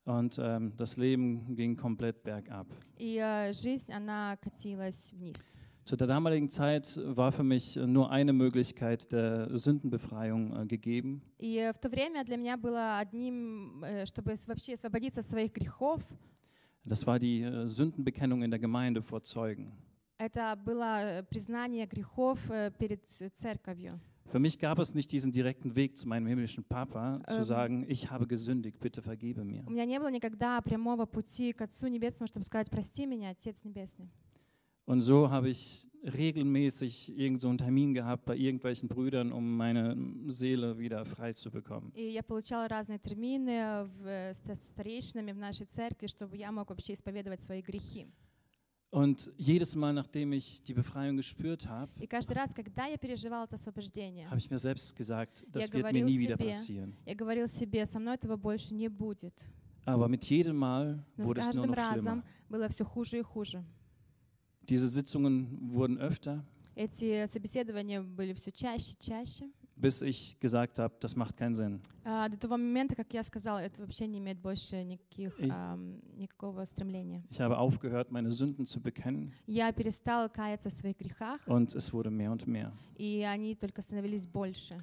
[0.06, 2.68] Und ähm, das Leben ging komplett bergab.
[2.98, 5.56] И э, жизнь, она катилась вниз.
[5.88, 11.22] Zu der damaligen Zeit war für mich nur eine Möglichkeit der Sündenbefreiung äh, gegeben.
[11.40, 15.28] И э, в то время для меня было одним, э, чтобы с- вообще освободиться от
[15.28, 16.02] своих грехов,
[16.86, 19.72] Das war die äh, Sündenbekennung in der Gemeinde vor Zeugen.
[20.18, 24.00] это было э, признание грехов э, перед э, церковью.
[24.32, 27.44] Für mich gab es nicht diesen direkten Weg zu meinem himmlischen Papa, zu Ähm.
[27.44, 29.64] sagen, ich habe gesündigt, bitte vergebe mir.
[29.68, 33.64] У меня не было никогда прямого пути к Отцу Небесному, чтобы сказать, прости меня, Отец
[33.66, 34.10] Небесный.
[34.88, 39.96] Und so habe ich regelmäßig irgend so einen Termin gehabt bei irgendwelchen Brüdern, um meine
[40.28, 41.92] Seele wieder frei zu bekommen.
[41.96, 46.52] И я получала разные термины в, э, с с старейшинами в нашей церкви, чтобы я
[46.52, 48.08] мог вообще исповедовать свои грехи.
[48.92, 53.46] Und jedes Mal, nachdem ich die Befreiung gespürt habe, И каждый раз, когда я переживала
[53.46, 56.50] это освобождение, habe ich mir selbst gesagt, das Я wird mir говорил nie wieder себе,
[56.50, 56.94] passieren.
[57.06, 59.34] я говорил себе, со мной этого больше не будет.
[59.86, 62.24] Aber mit jedem Mal Но с wurde es nur каждым noch schlimmer.
[64.70, 66.44] Diese Sitzungen wurden öfter,
[66.76, 69.46] Эти собеседования были все чаще, чаще.
[69.76, 71.82] bis ich gesagt habe, das macht keinen Sinn.
[72.06, 76.00] А, до того момента, как я сказала, это вообще не имеет больше никаких, И- ам,
[76.16, 77.24] никакого стремления.
[77.30, 81.92] Ich habe aufgehört, meine Sünden zu bekennen Я перестала каяться в своих грехах, und es
[81.94, 82.72] wurde mehr und mehr.
[82.98, 84.74] и они только становились больше.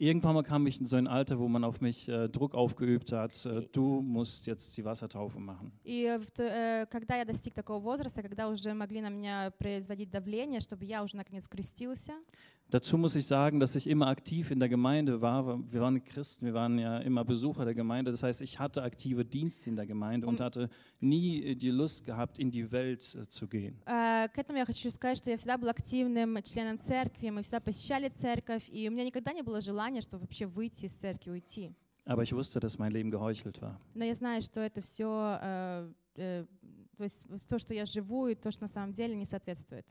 [0.00, 3.10] Irgendwann mal kam ich in so ein Alter, wo man auf mich äh, Druck aufgeübt
[3.10, 5.72] hat, äh, du musst jetzt die Wassertaufe machen.
[5.82, 10.08] И в то- э, когда я достиг такого возраста, когда уже могли на меня производить
[10.10, 12.12] давление, чтобы я уже наконец крестился,
[12.72, 15.58] Dazu muss ich sagen, dass ich immer aktiv in der Gemeinde war.
[15.72, 18.10] Wir waren Christen, wir waren ja immer Besucher der Gemeinde.
[18.10, 20.68] Das heißt, ich hatte aktive Dienste in der Gemeinde und Um- hatte
[21.00, 23.80] nie äh, die Lust gehabt, in die Welt äh, zu gehen.
[23.86, 27.60] Э, К этому я хочу сказать, что я всегда был активным членом церкви, мы всегда
[27.60, 31.72] посещали церковь, и у меня никогда не было желания, чтобы вообще выйти из церкви, уйти.
[32.04, 33.80] Aber ich wusste, dass mein Leben geheuchelt war.
[33.94, 35.08] Но я знаю, что это все,
[36.16, 39.86] то есть то, что я живу, и то, что на самом деле не соответствует.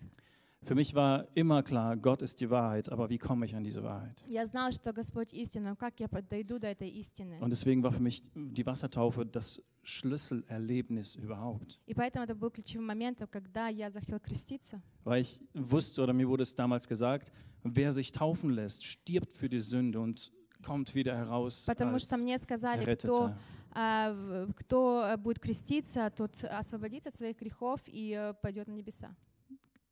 [0.63, 3.84] Für mich war immer klar, Gott ist die Wahrheit, aber wie komme ich an diese
[3.84, 4.21] Wahrheit?
[4.28, 7.39] Я знала, что Господь истинный, но как я дойду до этой истины?
[7.39, 11.80] Und deswegen war für mich die Wassertaufe das Schlüsselerlebnis überhaupt.
[11.88, 14.82] И поэтому это был ключевым моментом, когда я захотела креститься.
[15.06, 17.32] Weil ich wusste, oder mir wurde es damals gesagt,
[17.63, 20.32] wer sich taufen lässt, stirbt für die Sünde und
[20.63, 23.38] kommt wieder heraus Потому als что мне сказали, кто, Erretteter.
[23.73, 28.73] а, в- кто э, будет креститься, тот освободится от своих грехов и э, пойдет на
[28.73, 29.15] небеса.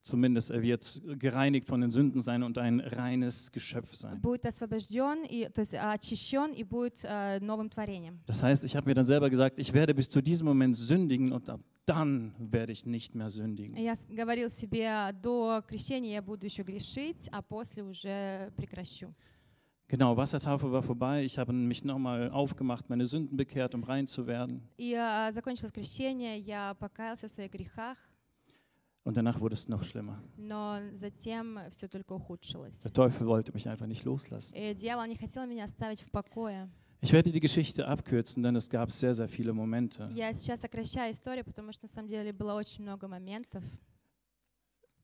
[0.02, 4.22] zumindest er wird gereinigt von den Sünden sein und ein reines Geschöpf sein.
[4.22, 8.20] будет освобожден, и, то есть очищен и будет э, новым творением.
[8.28, 11.32] Das heißt, ich habe mir dann selber gesagt, ich werde bis zu diesem Moment sündigen
[11.32, 13.76] und ab dann werde ich nicht mehr sündigen.
[13.78, 19.14] Я с- говорил себе, до крещения я буду еще грешить, а после уже прекращу.
[19.88, 21.24] Genau, Wassertaufe war vorbei.
[21.24, 24.62] Ich habe mich nochmal aufgemacht, meine Sünden bekehrt, um rein zu werden.
[24.78, 27.98] И э, закончилось крещение, я покаялся в своих грехах,
[29.04, 30.20] Und danach wurde es noch schlimmer.
[30.38, 32.82] но затем все только ухудшилось.
[32.82, 34.56] Der Teufel wollte mich einfach nicht loslassen.
[34.58, 36.70] И дьявол не хотел меня оставить в покое.
[37.02, 40.10] Ich werde die Geschichte abkürzen, denn es gab sehr, sehr viele Momente.
[40.16, 43.64] Я сейчас сокращаю историю, потому что на самом деле было очень много моментов.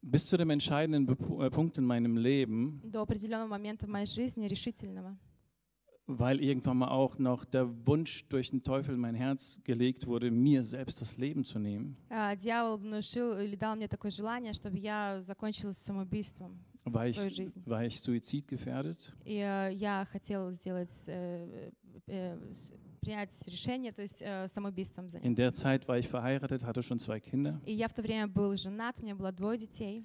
[0.01, 4.08] Bis zu dem entscheidenden Bepu- äh, Punkt in meinem Leben, До определенного момента в моей
[4.08, 5.15] жизни, решительного.
[6.08, 10.30] weil irgendwann mal auch noch der Wunsch durch den Teufel in mein Herz gelegt wurde,
[10.32, 14.77] mir selbst das Leben zu nehmen, А, Дьявол внушил или дал мне такое желание, чтобы
[14.80, 16.60] я закончила самоубийством.
[16.84, 17.63] war Свою ich, жизнь.
[17.65, 19.13] war ich suizidgefährdet.
[19.23, 21.71] И э, я хотела сделать, э,
[22.08, 25.36] э, с- принять решение, то есть э, самоубийством In заняться.
[25.36, 27.62] der Zeit war ich verheiratet, hatte schon zwei Kinder.
[27.65, 30.04] И я в то время был женат, у меня было двое детей.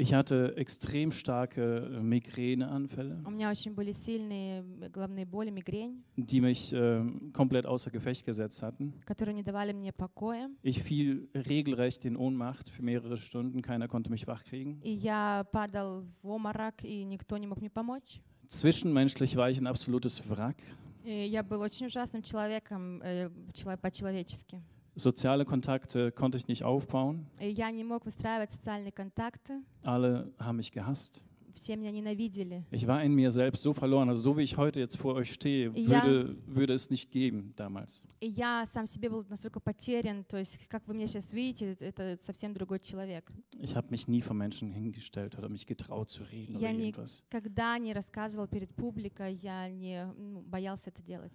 [0.00, 6.04] Ich hatte extrem starke äh, Migräneanfälle, У меня очень были сильные м, головные боли, мигрень,
[6.16, 8.92] die mich äh, komplett außer Gefecht gesetzt hatten.
[9.06, 10.50] которые не давали мне покоя.
[10.62, 13.60] Ich fiel regelrecht in Ohnmacht für mehrere Stunden.
[13.60, 14.80] Keiner konnte mich wachkriegen.
[14.84, 18.20] И я падал в обморок, и никто не мог мне помочь.
[18.48, 20.56] Zwischenmenschlich war ich ein absolutes Wrack.
[21.04, 24.62] И я был очень ужасным человеком э, чело- по-человечески.
[24.94, 27.26] Soziale Kontakte konnte ich nicht aufbauen.
[27.40, 29.62] И я не мог выстраивать социальные контакты.
[29.84, 31.22] Alle haben mich gehasst.
[31.54, 32.64] Все меня ненавидели.
[32.70, 34.08] Ich war in mir selbst so verloren.
[34.08, 36.04] Also so wie ich heute jetzt vor euch stehe, Ja.
[36.04, 38.04] würde, würde es nicht geben damals.
[38.20, 42.16] И я сам себе был настолько потерян, то есть, как вы меня сейчас видите, это
[42.20, 43.32] совсем другой человек.
[43.60, 46.90] Ich habe mich nie vor Menschen hingestellt oder mich getraut zu reden oder Я не-
[46.92, 47.24] irgendwas.
[47.28, 51.34] Когда не рассказывал перед публикой, я не ну, боялся это делать.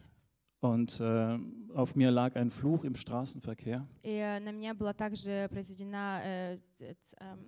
[0.61, 1.37] Und äh,
[1.75, 3.85] auf mir lag ein Fluch im Straßenverkehr.
[4.01, 7.39] И э, на меня была также произведена э, т- т- эм,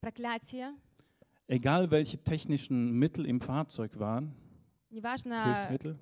[0.00, 0.74] проклятие.
[1.48, 4.34] Egal welche technischen Mittel im Fahrzeug waren,
[4.90, 5.96] Неважно, Hilfsmittel,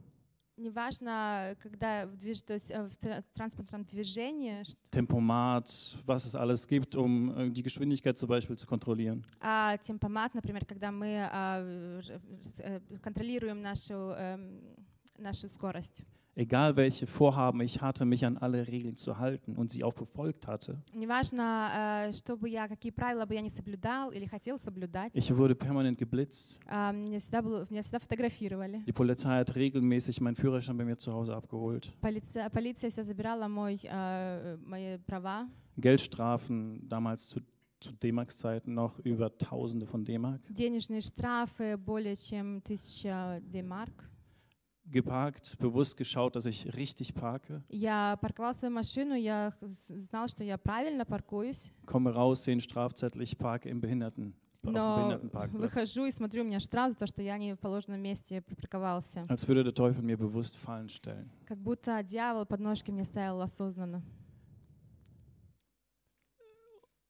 [0.57, 5.68] неважно, когда в, движ- то есть, э, в тра- транспортном движении, ш- Tempomat,
[6.04, 9.24] was es alles gibt, um äh, die Geschwindigkeit zum Beispiel zu kontrollieren.
[9.40, 14.61] а темпомат, например, когда мы а, р- с- э, контролируем нашу, эм,
[15.18, 16.04] нашу скорость.
[16.37, 20.46] Egal welche Vorhaben ich hatte, mich an alle Regeln zu halten und sie auch befolgt
[20.46, 25.16] hatte, Неважно, э, что бы я, какие правила бы я не соблюдал или хотел соблюдать,
[25.16, 26.57] ich wurde permanent geblitzt.
[26.68, 28.85] а, меня, всегда было, меня всегда фотографировали.
[28.87, 31.92] Die Polizei hat regelmäßig meinen Führerschein bei mir zu Hause abgeholt.
[32.00, 35.48] Полиция, полиция вся забирала мой, э, мои права.
[35.76, 37.40] Geldstrafen damals zu,
[37.81, 40.40] zu D-Max-Zeiten noch über Tausende von D-Mark.
[40.50, 44.09] Денежные штрафы более чем 1000 D-марк.
[44.92, 47.62] Geparkt, bewusst geschaut, dass ich richtig parke.
[47.68, 52.52] Я парковал свою машину, я х- з- знал, что я правильно паркуюсь, Komme raus, sehe
[52.52, 55.61] einen Strafzettel, ich parke im Behinderten, auf dem но Behindertenparkplatz.
[55.61, 59.22] выхожу и смотрю, у меня штраф за то, что я не в положенном месте припарковался.
[59.28, 61.28] Als würde der Teufel mir bewusst Fallen stellen.
[61.46, 64.02] Как будто дьявол подножки мне ставил осознанно.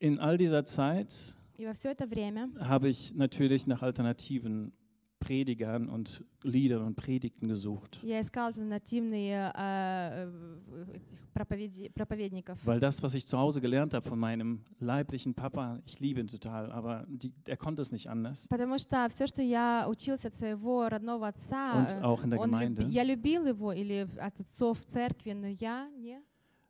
[0.01, 4.73] In all dieser Zeit И во все это время habe ich natürlich nach alternativen
[5.23, 7.99] Predigern und Liedern und Predigten gesucht.
[8.03, 10.31] я искал альтернативные э,
[10.75, 12.59] э, этих проповеди- проповедников.
[12.65, 16.29] Weil das, was ich zu Hause gelernt habe von meinem leiblichen Papa, ich liebe ihn
[16.29, 18.47] total, aber die, er konnte es nicht anders.
[18.49, 22.39] Потому что все, что я учился от своего родного отца, Und э, auch in der
[22.41, 26.23] он люби- Gemeinde я любил его или от отцов в церкви, но я не.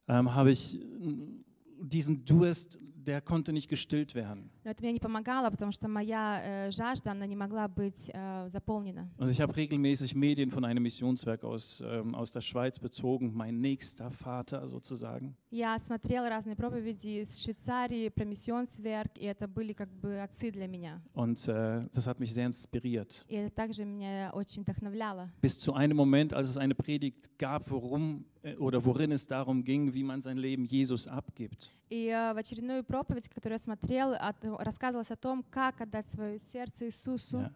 [0.09, 1.44] ähm, habe ich mm,
[1.81, 4.51] diesen Durst, der konnte nicht gestillt werden.
[4.64, 8.48] Но это мне не помогало, потому что моя э, жажда, она не могла быть э,
[8.48, 9.09] заполнена.
[9.18, 13.61] Und ich habe regelmäßig Medien von einem Missionswerk aus, ähm, aus der Schweiz bezogen, mein
[13.61, 15.35] nächster Vater sozusagen.
[15.51, 20.66] Я смотрела разные проповеди из Швейцарии про миссионсверк, и это были как бы отцы для
[20.66, 21.01] меня.
[21.14, 23.24] Und äh, das hat mich sehr inspiriert.
[23.29, 25.31] И это также меня очень вдохновляло.
[25.40, 29.64] Bis zu einem Moment, als es eine Predigt gab, worum äh, oder worin es darum
[29.64, 31.72] ging, wie man sein Leben Jesus abgibt.
[31.89, 36.39] И э, в очередную проповедь, которую я смотрел, от- рассказывалось о том, как отдать свое
[36.39, 37.39] сердце Иисусу.
[37.39, 37.52] Ja.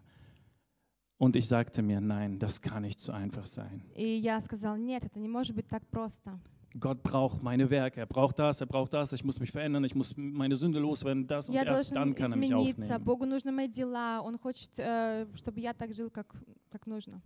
[1.19, 3.81] Und ich sagte mir, nein, das kann nicht so einfach sein.
[3.95, 6.39] И я сказал, нет, это не может быть так просто.
[6.75, 9.95] Gott braucht meine Werke, er braucht das, er braucht das, ich muss mich verändern, ich
[9.95, 13.03] muss meine Sünde loswerden, das und Я erst dann kann er mich aufnehmen.
[13.03, 16.35] Богу нужны мои дела, Он хочет, э, чтобы я так жил, как,
[16.69, 17.19] как нужно.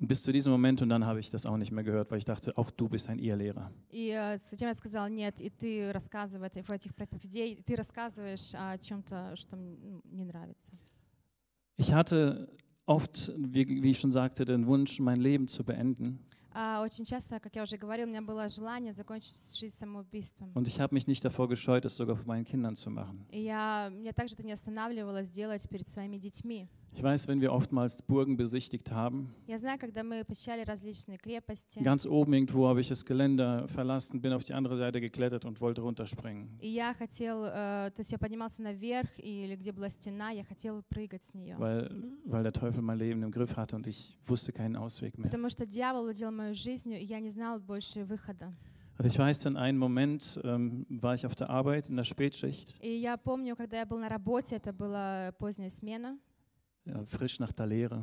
[0.00, 2.16] Und bis zu diesem Moment und dann habe ich das auch nicht mehr gehört, weil
[2.18, 3.70] ich dachte, auch du bist ein Irrlehrer.
[3.90, 8.54] И э, затем я сказала, нет, и ты рассказывай это- в этих проповедей, ты рассказываешь
[8.54, 10.72] о чем-то, что мне ну, не нравится.
[11.76, 12.48] Ich hatte
[12.86, 16.18] oft, wie, wie ich schon sagte, den Wunsch, mein Leben zu beenden.
[16.52, 20.50] А очень часто, как я уже говорил, у меня было желание закончить жизнь самоубийством.
[20.54, 23.24] Und ich habe mich nicht davor gescheut, es sogar von meinen Kindern zu machen.
[23.30, 26.68] И я, меня также это не останавливало сделать перед своими детьми.
[26.94, 31.78] Ich weiß, wenn wir oftmals Burgen besichtigt haben, Я знаю, когда мы посещали различные крепости,
[31.80, 35.60] ganz oben irgendwo habe ich das Geländer verlassen, bin auf die andere Seite geklettert und
[35.60, 36.48] wollte runterspringen.
[36.60, 40.82] и я хотел, э, то есть я поднимался наверх, или где была стена, я хотел
[40.90, 41.56] прыгать с нее.
[41.58, 41.90] Weil,
[42.24, 45.30] weil der Teufel mein Leben im Griff hatte und ich wusste keinen Ausweg mehr.
[45.30, 48.52] Потому что дьявол владел моей жизнью, и я не знал больше выхода.
[48.98, 52.74] Und ich weiß, in einem Moment ähm, war ich auf der Arbeit in der Spätschicht,
[52.82, 56.18] И я помню, когда я был на работе, это была поздняя смена,
[56.84, 58.02] ja, frisch nach der Lehre,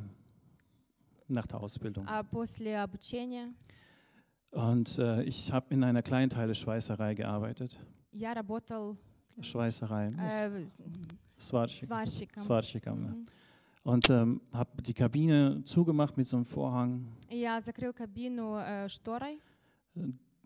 [1.28, 2.06] nach der Ausbildung.
[2.08, 3.54] а после обучения
[4.52, 7.78] Und äh, ich habe in einer Kleinteile-Schweißerei gearbeitet.
[8.12, 8.98] я работал
[9.40, 10.08] Schweißerei.
[10.18, 10.68] э,
[11.38, 11.84] Сварщик.
[11.86, 12.44] сварщиком.
[12.44, 13.10] Сварщиком, ja.
[13.10, 13.26] Мгм.
[13.84, 18.90] Und ähm, habe die Kabine zugemacht mit so einem Vorhang И Я закрыл кабину э,
[18.90, 19.40] шторой,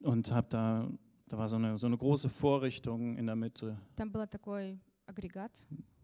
[0.04, 0.88] und habe da,
[1.28, 5.52] da war so eine, so eine große Vorrichtung in der Mitte, там был такой агрегат,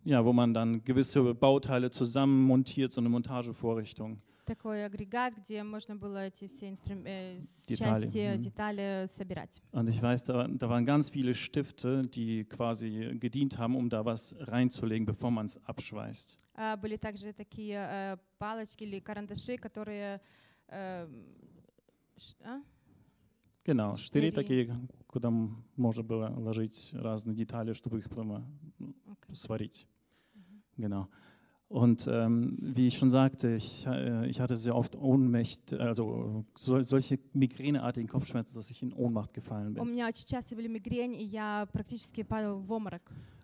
[0.06, 4.19] ja, wo man dann gewisse Bauteile zusammen montiert, so eine Montagevorrichtung.
[4.45, 8.41] такой агрегат, где можно было эти все инстру- э, с- Детали, части, мгм.
[8.41, 9.62] детали собирать.
[9.73, 14.06] Und ich weiß, da, da waren ganz viele Stifte, die quasi gedient haben, um da
[14.06, 16.38] was reinzulegen, bevor man es abschweißt.
[16.56, 20.21] А, Были также такие э, палочки или карандаши, которые...
[20.69, 21.08] э,
[22.17, 22.62] ш- а?
[23.65, 24.32] Genau, штыри Штыри.
[24.32, 24.80] такие,
[25.12, 25.31] куда
[25.77, 28.42] можно было ложить разные детали, чтобы их прямо
[28.81, 29.37] Окей.
[29.37, 29.87] сварить.
[30.79, 31.09] Genau.
[31.72, 36.44] Und ähm, wie ich schon sagte, ich, äh, ich hatte sehr oft Ohnmächt, äh, also
[36.54, 39.82] so, solche migräneartigen Kopfschmerzen, dass ich in Ohnmacht gefallen bin.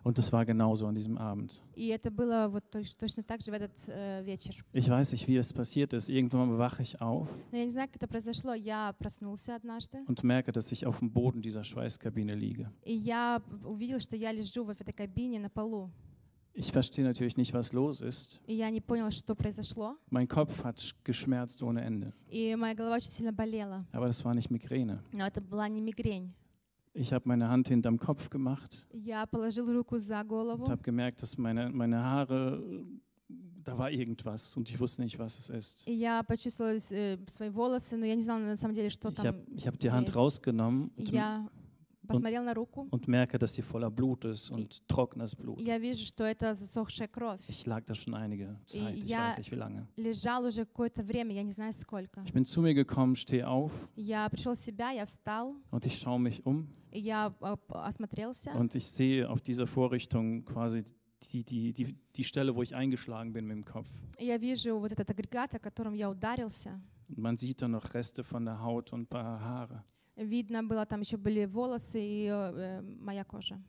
[0.05, 1.63] Und das war genauso an diesem Abend.
[4.73, 6.09] Ich weiß nicht, wie es passiert ist.
[6.11, 7.29] Irgendwann wache ich auf
[10.07, 12.71] und merke, dass ich auf dem Boden dieser Schweißkabine liege.
[16.58, 18.40] Ich verstehe natürlich nicht, was los ist.
[18.46, 19.98] И я не понял, что произошло.
[20.12, 22.14] Mein Kopf hat geschmerzt ohne Ende.
[22.30, 23.86] И моя голова очень сильно болела.
[23.92, 25.00] Aber das war nicht Migräne.
[25.12, 26.32] Но это была не мигрень.
[26.94, 30.64] Ich habe meine Hand hinterm Kopf gemacht Я положил руку за голову.
[30.64, 32.62] und habe gemerkt, dass meine, meine Haare,
[33.64, 35.88] da war irgendwas und ich wusste nicht, was es ist.
[35.88, 39.16] И я почувствовала э, свои волосы, но я не знала на самом деле, что Ich
[39.16, 40.16] там habe ich hab die Hand есть.
[40.16, 41.50] rausgenommen И und, Я
[42.08, 45.60] посмотрела на руку, und merke, dass sie voller Blut ist und trockenes Blut.
[45.60, 47.40] и я вижу, что это засохшая кровь.
[47.48, 49.88] Ich lag da schon einige Zeit, ich ja- weiß nicht wie lange.
[49.96, 52.22] Лежал уже какое-то время, я не знаю сколько.
[52.26, 55.98] Ich bin zu mir gekommen, stehe auf Я пришел в себя, я встал, und ich
[55.98, 58.52] schaue mich um и я а, п- осмотрелся.
[58.52, 60.84] und ich sehe auf dieser Vorrichtung quasi
[61.32, 63.88] die, die, die, die Stelle, wo ich eingeschlagen bin mit dem Kopf.
[64.20, 66.82] И я вижу вот этот агрегат, о котором я ударился.
[67.08, 69.84] Und man sieht da noch Reste von der Haut und ein paar Haare.
[70.19, 73.61] Видно было, там еще были волосы и э, моя кожа.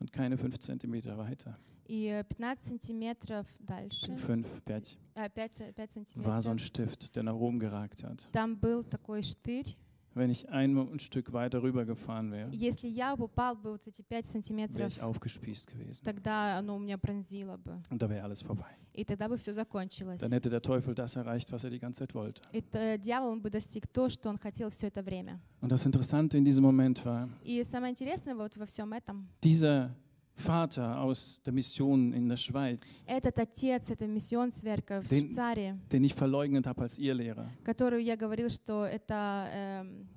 [0.00, 1.56] Und keine fünf Zentimeter weiter.
[1.86, 4.96] И э, 15 сантиметров дальше, Fünf, пять.
[5.14, 8.26] э, 5, 5 War so ein сантиметров, Stift, der nach oben geragt hat.
[8.32, 9.76] там был такой штырь.
[10.14, 14.10] Wenn ich ein, Stück weiter rüber gefahren wäre, Если я упал бы вот эти 5
[14.10, 16.04] wäre сантиметров, ich aufgespießt gewesen.
[16.04, 17.80] тогда оно у меня пронзило бы.
[17.90, 18.76] Und da wäre alles vorbei.
[18.98, 20.20] И тогда бы все закончилось.
[20.20, 22.42] Dann hätte der Teufel das erreicht, was er die ganze Zeit wollte.
[22.52, 22.60] И
[22.98, 25.38] дьявол бы достиг то, что он хотел все это время.
[25.60, 29.90] Und das Interessante in diesem Moment war, И самое интересное вот во всем этом, dieser
[30.34, 36.02] Vater aus der Mission in der Schweiz, этот отец, это миссионсверка в Den- Швейцарии, den
[36.04, 40.08] ich verleugnet habe als Irrlehrer, которую я говорил, что это эм,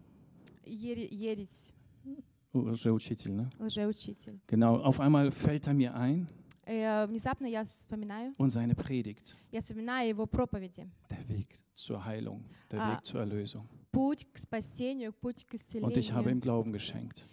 [0.66, 1.72] ере- ересь,
[2.54, 3.50] Лжеучитель, ne?
[3.60, 4.40] лжеучитель.
[4.48, 6.28] Genau, auf einmal fällt er mir ein
[8.38, 9.36] und seine Predigt.
[11.10, 13.68] Der Weg zur Heilung, der Weg zur Erlösung.
[15.84, 17.26] Und ich habe ihm Glauben geschenkt.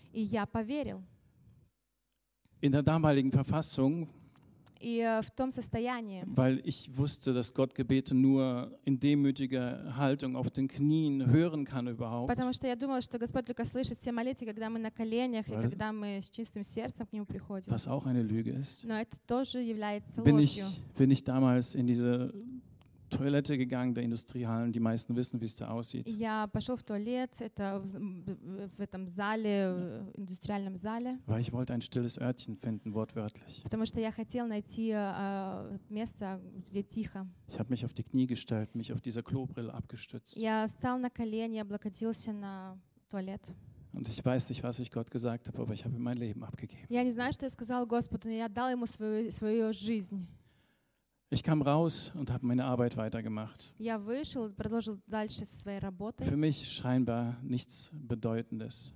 [2.60, 4.08] In der damaligen Verfassung
[4.79, 10.35] И э, в том состоянии, weil ich wusste, dass Gott Gebete nur in demütiger Haltung
[10.35, 14.11] auf den Knien hören kann überhaupt, потому что я думала, что Господь только слышит все
[14.11, 15.61] молитвы, когда мы на коленях и Was?
[15.69, 17.71] когда мы с чистым сердцем к Нему приходим.
[17.71, 20.65] was auch eine Lüge ist, Но это тоже является bin ich, ложью.
[20.97, 22.33] bin ich damals in diese
[23.09, 24.71] Toilette gegangen, der Industriehallen.
[24.71, 26.09] Die meisten wissen, wie es da aussieht.
[26.09, 31.19] Я пошел в туалет, это в, з- м, б- в этом зале, э, индустриальном зале,
[31.27, 33.61] Weil ich wollte ein stilles Örtchen finden, wortwörtlich.
[33.61, 37.27] потому что я хотел найти э, место, где тихо.
[37.49, 40.35] Ich habe mich auf die Knie gestellt, mich auf dieser Klobrille abgestützt.
[40.37, 42.79] Я встал на колени, облокотился на
[43.11, 43.41] туалет.
[43.93, 46.43] Und ich weiß nicht, was ich Gott gesagt habe, aber ich habe ihm mein Leben
[46.43, 46.87] abgegeben.
[46.89, 50.25] Я не знаю, что я сказал Господу, но я отдал ему свою, свою жизнь.
[51.29, 53.73] Ich kam raus und habe meine Arbeit weitergemacht.
[53.79, 56.25] Я вышел, продолжил дальше со своей работой.
[56.27, 58.93] Für mich scheinbar nichts Bedeutendes.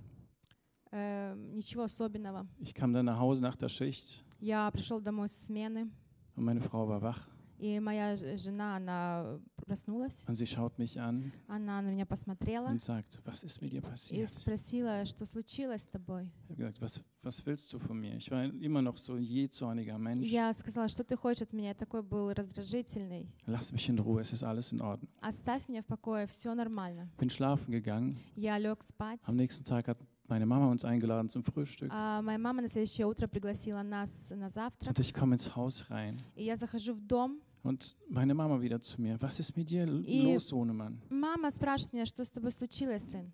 [0.92, 2.46] Э, ничего особенного.
[2.60, 5.90] Ich kam dann nach Hause nach der Schicht Я пришел домой с смены,
[6.36, 7.20] und meine Frau war wach
[7.58, 12.68] и моя ж- жена, она проснулась, und sie schaut mich an она на меня посмотрела
[12.68, 14.28] und sagt, was ist mit dir и passiert?
[14.28, 16.30] спросила, что случилось с тобой.
[16.48, 18.16] Ich habe gesagt, was, was willst du von mir?
[18.16, 20.26] Ich war immer noch so ein jähzorniger Mensch.
[20.28, 21.68] Я сказала, что ты хочешь от меня?
[21.68, 23.28] Я такой был раздражительный.
[23.46, 25.08] Lass mich in Ruhe, es ist alles in Ordnung.
[25.20, 27.08] Оставь меня в покое, все нормально.
[27.18, 28.14] Bin schlafen gegangen.
[28.36, 29.20] Я lег спать.
[29.26, 31.90] Am nächsten Tag hat meine Mama uns eingeladen zum Frühstück.
[31.92, 34.94] А моя мама на следующее утро пригласила нас на завтрак.
[34.94, 36.16] Und ich komme ins Haus rein.
[36.36, 37.40] И я захожу в дом.
[37.62, 39.20] Und meine Mama wieder zu mir.
[39.20, 41.00] Was ist mit dir И- los, Sohnemann?
[41.10, 43.32] Мама спрашивает меня, что с тобой случилось, сын?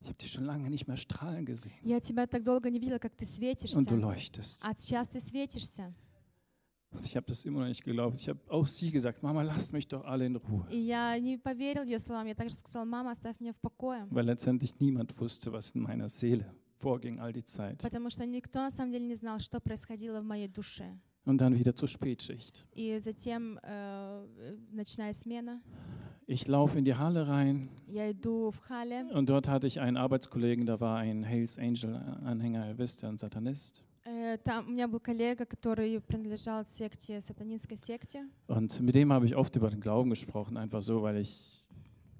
[0.00, 1.72] Ich habe dich schon lange nicht mehr strahlen gesehen.
[1.82, 3.96] Я тебя так долго не видела, как ты Und du светишься.
[3.96, 4.60] leuchtest.
[4.62, 5.94] А сейчас ты светишься.
[6.92, 8.14] Und ich habe das immer noch nicht geglaubt.
[8.20, 10.66] Ich habe auch sie gesagt, Mama, lass mich doch alle in Ruhe.
[10.70, 12.26] И я не поверил ее словам.
[12.26, 14.06] Я также сказала, мама, оставь меня в покое.
[14.10, 17.80] Weil letztendlich niemand wusste, was in meiner Seele vorging all die Zeit.
[17.82, 20.96] Потому что никто на самом деле не знал, что происходило в моей душе.
[21.28, 22.64] Und dann wieder zur Spätschicht.
[22.74, 25.60] И затем э, э, ночная смена.
[26.26, 29.04] Ich laufe in die Halle rein Я иду в хале.
[29.12, 33.16] und dort hatte ich einen Arbeitskollegen, da war ein Hells Angel Anhänger, ihr wisst, ein
[33.18, 33.82] Satanist.
[34.06, 38.26] Э, Там у меня был коллега, который принадлежал секте, сатанинской секте.
[38.46, 41.62] Und mit dem habe ich oft über den Glauben gesprochen, einfach so, weil ich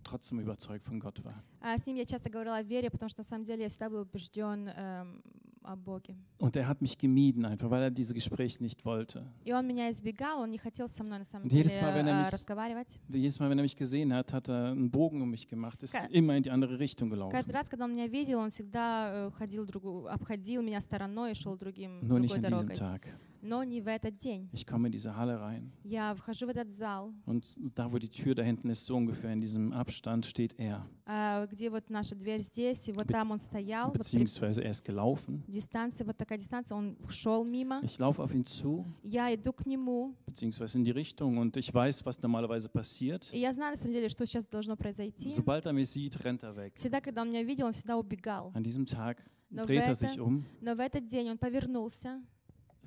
[0.03, 1.42] trotzdem überzeugt von Gott war.
[1.61, 3.88] А с ним я часто говорила о вере, потому что на самом деле я всегда
[3.90, 5.23] был убежден эм,
[5.68, 6.14] о Боге.
[6.38, 9.25] Und er hat mich gemieden, einfach weil er diese Gespräche nicht wollte.
[9.44, 11.94] И он меня избегал, он не хотел со мной на самом Und деле jedes Mal,
[11.94, 13.01] wenn er э, mich- разговаривать.
[13.09, 15.94] Jedes Mal, wenn er mich gesehen hat, hat er einen Bogen um mich gemacht, ist
[15.94, 17.33] Ka- immer in die andere Richtung gelaufen.
[17.33, 21.35] Каждый раз, когда он меня видел, он всегда э, ходил другу, обходил меня стороной и
[21.35, 22.77] шел другим, Nur nicht другой an diesem дорогой.
[22.77, 23.01] Tag.
[23.47, 24.49] Но не в этот день.
[24.55, 27.44] Ich komme in diese Halle rein Я вхожу в этот зал, und
[27.79, 30.87] da, wo die Tür da hinten ist, so ungefähr in diesem Abstand steht er.
[31.05, 34.62] а, где вот наша дверь здесь, и вот Be- там он стоял, вот при Beziehungsweise
[34.64, 35.42] er ist gelaufen.
[35.60, 37.82] Дистанции, вот такая дистанция, он шел мимо.
[37.84, 41.74] Ich laufe auf ihn zu, Я иду к нему, beziehungsweise in die Richtung und ich
[41.74, 43.30] weiß, was normalerweise passiert.
[43.32, 45.30] и я знаю на самом деле, что сейчас должно произойти.
[45.30, 46.74] Sobald er mich sieht, rennt er weg.
[46.76, 48.52] Всегда, когда он меня видел, он всегда убегал.
[48.54, 49.17] An diesem Tag
[49.52, 52.22] Но dreht er sich um, но в этот день он повернулся,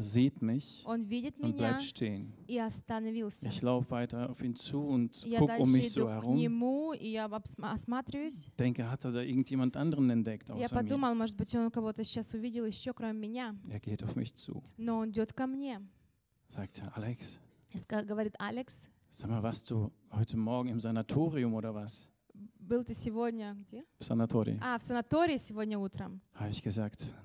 [0.02, 2.32] sieht mich он видит und меня bleibt stehen.
[2.48, 3.48] и остановился.
[3.50, 6.12] Ich laufe weiter auf ihn zu und Я gucke um дальше mich so иду к
[6.24, 6.36] herum.
[6.38, 8.48] нему, и я обсма- осматриваюсь.
[8.60, 10.84] Denke, hat er da irgendjemand anderen entdeckt Я außer mir?
[10.84, 13.56] подумал, может быть, он кого-то сейчас увидел еще, кроме меня.
[13.72, 15.82] Er geht auf mich zu, Но он идет ко мне.
[16.50, 17.40] sagt er, Alex,
[17.74, 22.08] И ска- говорит, Алекс, sag mal, warst du heute Morgen im Sanatorium oder was?
[22.60, 23.80] был ты сегодня где?
[23.80, 24.60] Im Sanatorium.
[24.62, 26.22] А, в санатории сегодня утром.
[26.36, 27.16] Habe ich gesagt,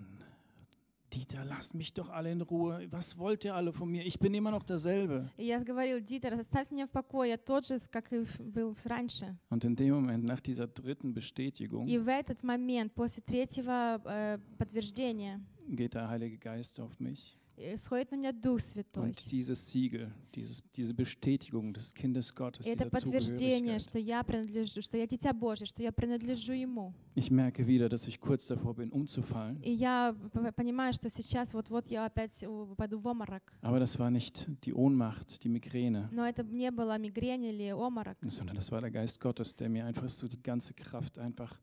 [1.13, 2.87] Dieter, lass mich doch alle in Ruhe.
[2.91, 4.03] Was wollt ihr alle von mir?
[4.07, 5.29] Ich bin immer noch derselbe.
[5.37, 8.75] И я говорил, Дитер, оставь меня в покое, я тот же, как и в- был
[8.87, 9.37] раньше.
[9.51, 14.39] Und in dem Moment, nach dieser dritten Bestätigung, И в этот момент, после третьего э,
[14.57, 17.37] подтверждения, geht der Heilige Geist auf mich.
[17.57, 19.11] э, сходит на меня Дух Святой.
[19.11, 23.81] Und dieses Siegel, dieses, diese Bestätigung des Kindes Gottes, И это dieser подтверждение, Zugehörigkeit.
[23.83, 26.95] что я принадлежу, что я дитя Божье, что я принадлежу Ему.
[27.15, 29.61] Ich merke wieder, dass ich kurz davor bin, umzufallen.
[29.63, 33.53] И я п- понимаю, что сейчас вот-вот я опять э, упаду в оморок.
[33.61, 38.17] Aber das war nicht die Ohnmacht, die Migräne, Но это не было мигрень или оморок.
[38.27, 41.61] sondern das war der Geist Gottes, der mir einfach so die ganze Kraft einfach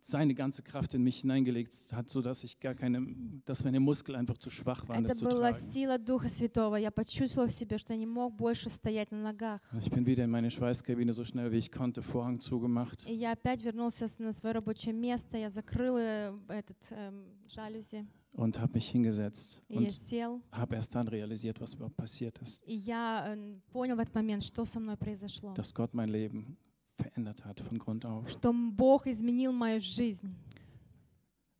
[0.00, 3.06] seine ganze Kraft in mich hineingelegt hat, sodass ich gar keine,
[3.46, 5.72] dass meine Muskeln einfach zu schwach waren, Это das zu была tragen.
[5.72, 6.76] сила Духа Святого.
[6.76, 9.62] Я почувствовала в себе, что я не мог больше стоять на ногах.
[9.78, 13.32] Ich bin wieder in meine Schweißkabine so schnell wie ich konnte, Vorhang zugemacht И я
[13.32, 15.38] опять вернулся с- на свое рабочее место.
[15.38, 18.04] Я закрыла этот эм, жалюзи.
[18.34, 20.42] und habe mich hingesetzt И я und сел.
[20.52, 24.42] habe erst dann realisiert, was überhaupt passiert ist, И я э, понял в этот момент,
[24.42, 25.54] что со мной произошло.
[25.54, 26.58] dass Gott mein Leben
[26.98, 28.28] verändert hat von Grund auf.
[28.30, 30.34] Что Бог изменил мою жизнь.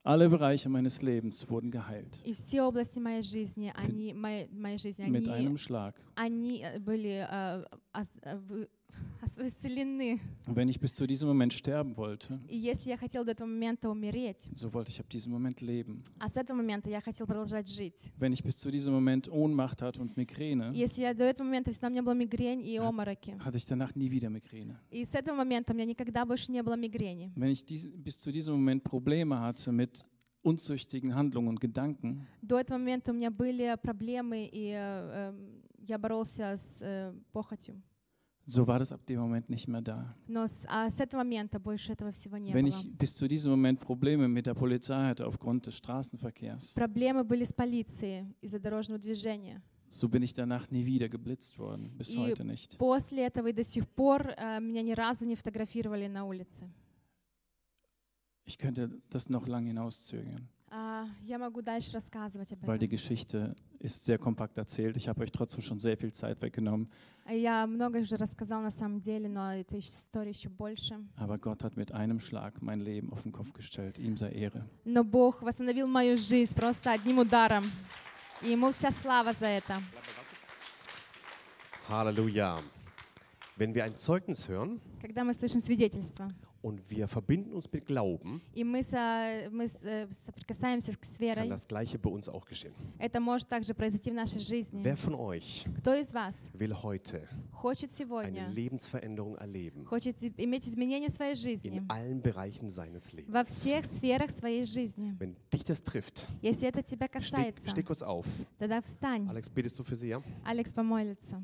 [0.07, 5.07] Alle Bereiche meines Lebens wurden geheilt И все области моей жизни, они, моей, моей жизни,
[5.09, 5.95] mit они, einem Schlag.
[6.15, 7.65] они э, были э,
[9.23, 10.21] ос- э, вы- ос- исцелены.
[10.47, 13.47] Und wenn ich bis zu diesem Moment sterben wollte, И если я хотел до этого
[13.49, 16.03] момента умереть, so wollte ich ab diesem Moment leben.
[16.19, 18.13] а с этого момента я хотел продолжать жить.
[18.19, 21.71] Wenn ich bis zu diesem Moment Ohnmacht hatte und Migräne, Если я до этого момента,
[21.71, 23.37] всегда у меня была мигрень и омороки.
[23.45, 24.79] hatte ich danach nie wieder Migräne.
[24.91, 27.33] И с этого момента у меня никогда больше не было мигрени.
[27.37, 30.09] Wenn ich dies, bis zu diesem Moment Probleme hatte mit
[30.43, 35.97] unzüchtigen Handlungen und Gedanken, До этого момента у меня были проблемы, и э, эм, я
[35.99, 37.81] боролся с э, похотью.
[38.49, 40.15] so war das ab dem Moment nicht mehr da.
[40.29, 42.75] Но с, а с этого момента больше этого всего не Wenn было.
[42.75, 47.45] ich bis zu diesem Moment Probleme mit der Polizei hatte aufgrund des Straßenverkehrs, Проблемы были
[47.45, 49.63] с полицией из-за дорожного движения.
[49.89, 52.77] so bin ich danach nie wieder geblitzt worden, bis И heute nicht.
[52.79, 56.69] После этого и до сих пор э, меня ни разу не фотографировали на улице.
[58.47, 62.91] Ich könnte das noch lang hinauszögern, А, я могу дальше рассказывать об weil die этом.
[62.97, 64.97] Geschichte ist sehr kompakt erzählt.
[64.97, 66.89] Ich habe euch trotzdem schon sehr viel Zeit weggenommen,
[67.31, 70.97] Я много уже рассказал на самом деле, но эта история еще больше.
[71.17, 73.99] aber Gott hat mit einem Schlag mein Leben auf den Kopf gestellt.
[73.99, 74.67] Ihm sei Ehre.
[74.85, 77.71] Но Бог восстановил мою жизнь просто одним ударом.
[78.43, 79.81] И Ему вся слава за это.
[81.89, 82.59] Halleluja.
[83.57, 86.29] Wenn wir ein Zeugnis hören Когда мы слышим свидетельство,
[86.63, 91.05] und wir verbinden uns mit Glauben, и мы, со- мы с- э, соприкасаемся с kann
[91.05, 92.73] сферой, das Gleiche bei uns auch geschehen.
[92.99, 94.83] это может также произойти в нашей жизни.
[94.83, 97.21] Wer von euch Кто из вас will heute
[97.53, 102.71] хочет eine сегодня, Lebensveränderung erleben хочет и- иметь изменения в своей жизни, in allen Bereichen
[102.71, 103.29] seines Lebens?
[103.31, 105.15] во всех сферах своей жизни?
[105.19, 108.25] Wenn dich das trifft, Если это тебя steh, касается, steh kurz auf.
[108.59, 109.29] тогда встань.
[109.29, 110.23] Alex, betest du für sie, ja?
[110.47, 111.43] Алекс помолится.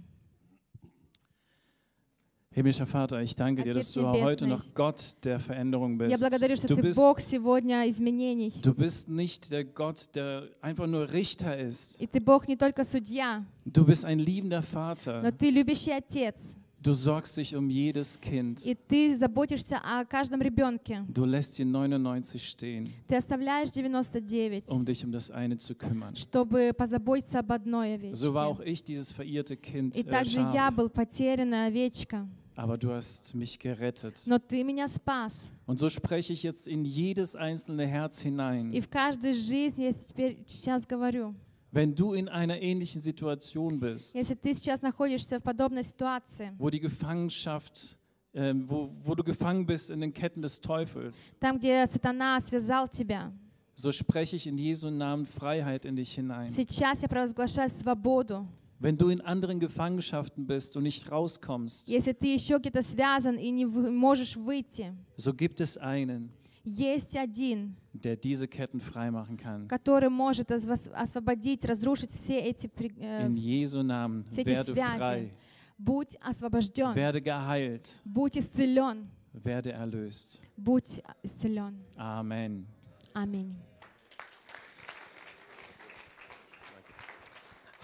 [2.54, 6.08] Himmlischer Vater, ich danke dir, dass Отец du heute Небесный, noch Gott der Veränderung Я
[6.08, 6.20] bist.
[6.20, 8.52] благодарю, что Du ты bist, Бог сегодня изменений.
[8.60, 11.94] du bist nicht der Gott, der einfach nur Richter ist.
[12.00, 15.30] И ты Бог не только судья, Du bist ein liebender но Vater.
[15.38, 16.56] ты любящий отец.
[16.82, 18.64] Du sorgst dich um jedes Kind.
[18.66, 21.04] И ты заботишься о каждом ребенке.
[21.08, 26.16] Du lässt die 99 stehen, Ты оставляешь 99, um dich um das eine zu kümmern.
[26.16, 28.72] чтобы позаботиться об одной So war auch овечке.
[28.72, 30.74] ich dieses verirrte Kind, И äh, также я Schaf.
[30.74, 32.26] был потерянная овечка,
[32.56, 34.22] aber du hast mich gerettet.
[34.26, 35.50] но ты меня спас.
[35.66, 38.72] Und so spreche ich jetzt in jedes einzelne Herz И hinein.
[38.82, 41.34] в каждой жизни я теперь сейчас говорю,
[41.72, 46.68] Wenn du in einer ähnlichen Situation bist, если ты сейчас находишься в подобной ситуации, wo
[46.68, 47.96] die Gefangenschaft,
[48.34, 52.88] ähm, wo, wo du gefangen bist in den Ketten des Teufels, там, где сатана связал
[52.88, 53.32] тебя,
[53.76, 56.48] so spreche ich in Jesu Namen Freiheit in dich hinein.
[56.48, 58.46] сейчас я провозглашаю свободу.
[58.84, 63.50] Wenn du in anderen Gefangenschaften bist und nicht rauskommst, Если ты еще где-то связан и
[63.50, 66.30] не вы- можешь выйти, so gibt es einen,
[66.64, 69.68] есть один, der diese Ketten freimachen kann.
[69.68, 72.68] который может освос- освободить, разрушить все эти...
[72.68, 74.96] при- э, In Jesu Namen все эти werde связи.
[74.98, 75.30] frei,
[75.76, 80.40] Будь освобожден, werde geheilt, будь исцелен, werde erlöst.
[80.56, 81.76] будь исцелен.
[81.96, 82.64] Amen.
[83.12, 83.54] Аминь.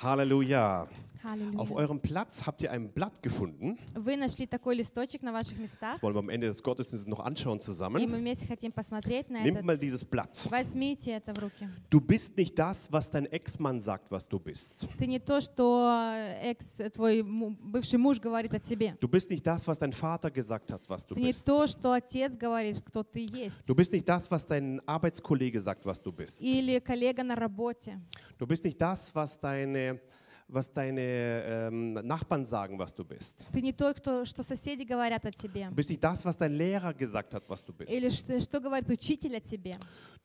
[0.02, 0.88] Hallelujah.
[1.25, 1.59] Halleluja.
[1.59, 1.83] Auf Аллилуйя.
[1.85, 3.79] eurem Platz habt ihr ein Blatt gefunden.
[3.95, 7.19] Вы нашли такой листочек на ваших местах, Das wollen wir am Ende des Gottesdienstes noch
[7.21, 8.07] anschauen и мы zusammen.
[8.21, 9.83] вместе хотим посмотреть на Nehmt mal этот.
[9.83, 10.47] dieses Blatt.
[10.51, 11.69] Возьмите это в руки.
[11.91, 14.87] Du bist nicht das, was dein Ex-Mann sagt, was du bist.
[14.99, 15.91] Ты не то, что
[16.43, 18.97] экс, твой му- бывший муж говорит о тебе.
[19.01, 21.45] Du bist nicht das, was dein Vater gesagt hat, was du Ты не bist.
[21.45, 23.57] то, что отец говорит, кто ты есть.
[23.67, 26.41] Du bist nicht das, was dein Arbeitskollege sagt, was du bist.
[26.43, 28.01] Или коллега на работе.
[28.39, 30.01] Du bist nicht das, was deine,
[30.51, 31.01] was deine
[31.71, 33.49] ähm, Nachbarn sagen, was du bist.
[33.53, 35.69] Ты не то, кто, что соседи говорят о тебе.
[35.71, 38.19] Du bist nicht das, was dein Lehrer gesagt hat, was du Или bist.
[38.27, 39.73] что, что говорит учитель о тебе.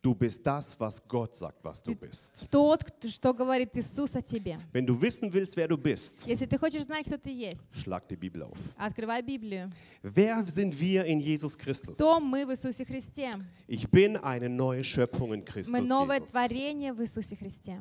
[0.03, 2.47] Du bist das, was Gott sagt, was du bist.
[2.49, 4.57] Тот, кто- что говорит Иисус о тебе.
[4.73, 8.07] Wenn du wissen willst, wer du bist, Если ты хочешь знать, кто ты есть, schlag
[8.07, 8.57] die Bibel auf.
[8.77, 9.69] открывай Библию.
[10.03, 11.95] Wer sind wir in Jesus Christus?
[11.97, 13.31] Кто мы в Иисусе Христе?
[13.67, 16.31] Ich bin eine neue Schöpfung in Мы Christus новое Jesus.
[16.31, 17.79] творение в Иисусе Христе.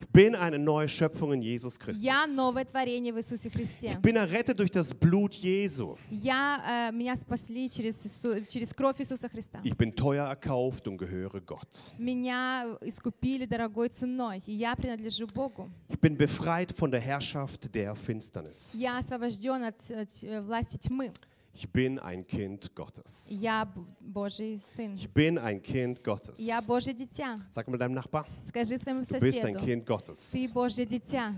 [0.00, 2.02] Ich bin eine neue Schöpfung in Jesus Christus.
[2.04, 3.88] Я новое творение в Иисусе Христе.
[3.90, 5.96] Ich bin errettet durch das Blut Jesu.
[6.10, 9.60] Я, э, меня спасли через, Иису- через кровь Иисуса Христа.
[9.64, 11.94] Ich bin teuer erkauft und gehöre Gott.
[11.98, 15.68] Меня искупили дорогой ценой, и я принадлежу Богу.
[15.88, 18.74] Ich bin befreit von der Herrschaft der Finsternis.
[18.78, 21.12] Я освобожден от э, т- власти тьмы.
[21.56, 23.28] Ich bin ein Kind Gottes.
[23.30, 24.94] Я Б- Божий сын.
[24.96, 26.40] Ich bin ein Kind Gottes.
[26.40, 27.36] Я Божье дитя.
[27.50, 30.32] Sag mal deinem Nachbar, Скажи своему du bist ein соседу, Kind Gottes.
[30.32, 31.32] ты Божье дитя.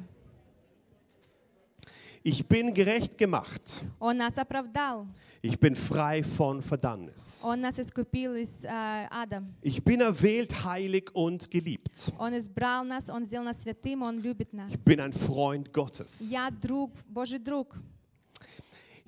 [2.22, 3.84] Ich bin gerecht gemacht.
[4.00, 5.06] Он нас оправдал.
[5.42, 7.44] Ich bin frei von Verdammnis.
[7.44, 8.68] Он нас искупил из э,
[9.10, 9.44] ада.
[9.62, 12.10] Ich bin erwählt, heilig und geliebt.
[12.18, 14.72] Он избрал нас, Он сделал нас святым, Он любит нас.
[14.72, 16.20] Ich bin ein Freund Gottes.
[16.28, 17.76] Я друг, Божий друг.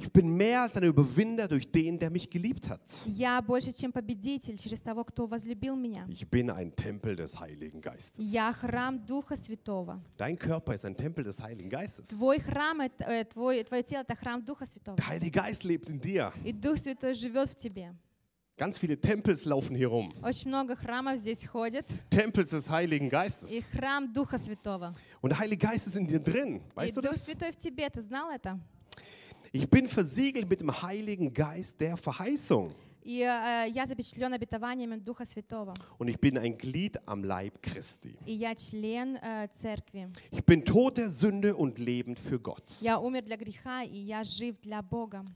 [0.01, 2.81] Ich bin mehr als ein Überwinder durch den, der mich geliebt hat.
[3.07, 6.07] Я больше, чем победитель через того, кто возлюбил меня.
[6.09, 8.21] Ich bin ein Tempel des Heiligen Geistes.
[8.33, 10.01] Я храм Духа Святого.
[10.17, 12.11] Dein Körper ist ein Tempel des Heiligen Geistes.
[12.11, 14.97] Твой храм, это, э, твой, твое тело — это храм Духа Святого.
[14.97, 16.33] Der Heilige Geist lebt in dir.
[16.45, 17.93] И Дух Святой живет в тебе.
[18.57, 20.15] Ganz viele Tempels laufen hier rum.
[20.23, 21.87] Очень много храмов здесь ходит.
[22.11, 23.65] Tempels des Heiligen И Geistes.
[23.73, 24.95] храм Духа Святого.
[25.21, 26.61] Und der Heilige Geist ist in dir drin.
[26.73, 27.25] И Weißt du Дух das?
[27.25, 27.89] Святой в тебе.
[27.91, 28.61] Ты знал это?
[29.56, 32.74] Ich bin versiegelt mit dem Heiligen Geist der Verheißung.
[36.00, 38.16] Und ich bin ein Glied am Leib Christi.
[40.32, 42.64] Ich bin tot der Sünde und lebend für Gott.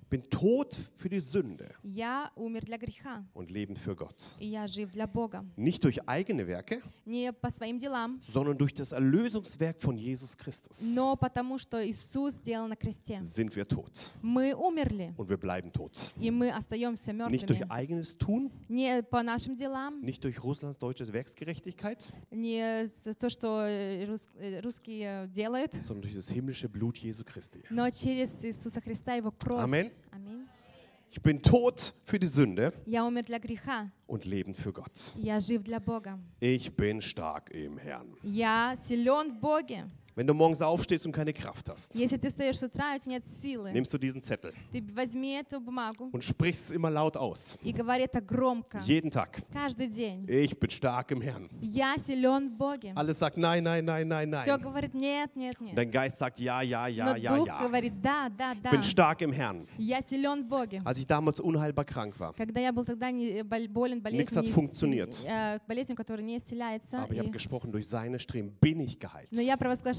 [0.01, 1.69] Ich bin tot für die Sünde.
[3.33, 4.35] Und lebend für Gott.
[5.57, 6.81] Nicht durch eigene Werke,
[8.21, 10.95] sondern durch das Erlösungswerk von Jesus Christus.
[13.23, 14.11] Sind wir tot.
[15.17, 16.13] Und wir bleiben tot.
[17.31, 17.66] Nicht durch мертвыми.
[17.70, 23.64] eigenes Tun, Не по нашим делам, nicht durch Russlands deutsche Werksgerechtigkeit, не за то, что
[23.66, 27.62] э, рус- э, русские делают, sondern durch das himmlische Blut Jesu Christi.
[27.70, 29.62] но через Иисуса Христа, Его кровь.
[29.62, 29.90] Amen.
[30.10, 30.46] Аминь.
[31.14, 35.14] Ich bin tot für die Sünde Я умер для греха, und lebend für Gott.
[35.16, 36.18] я жив для Бога.
[36.40, 38.16] Ich bin stark im Herrn.
[38.22, 39.84] Я силен в Боге.
[40.16, 43.00] Wenn du morgens aufstehst und keine Kraft hast, Если ты встаешь с утра, и у
[43.00, 46.90] тебя нет силы, nimmst du diesen Zettel ты возьми эту бумагу und sprichst es immer
[46.90, 47.56] laut aus.
[47.62, 49.40] и говори это громко, Jeden Tag.
[49.54, 50.26] каждый день.
[50.28, 51.48] Ich bin stark im Herrn.
[51.62, 52.92] Я силен в Боге.
[52.94, 54.60] Alles sagt nein, nein, nein, nein, Все nein.
[54.62, 55.74] говорит нет, нет, нет.
[55.78, 57.62] Dein Geist sagt ja, ja, ja, Но ja, Дух ja.
[57.62, 58.70] говорит да, да, Ich да.
[58.70, 59.66] bin stark im Herrn.
[59.78, 60.82] Я силен в Боге.
[60.84, 64.40] Als ich damals unheilbar krank war, Когда я был тогда не- бол- болен Nichts болезнью,
[64.40, 65.08] hat не funktioniert.
[65.08, 68.78] исцел- э, болезнью, которая не исцеляется, aber ich habe и- gesprochen, durch seine Striemen bin
[68.80, 69.28] ich geheilt.
[69.32, 69.56] но я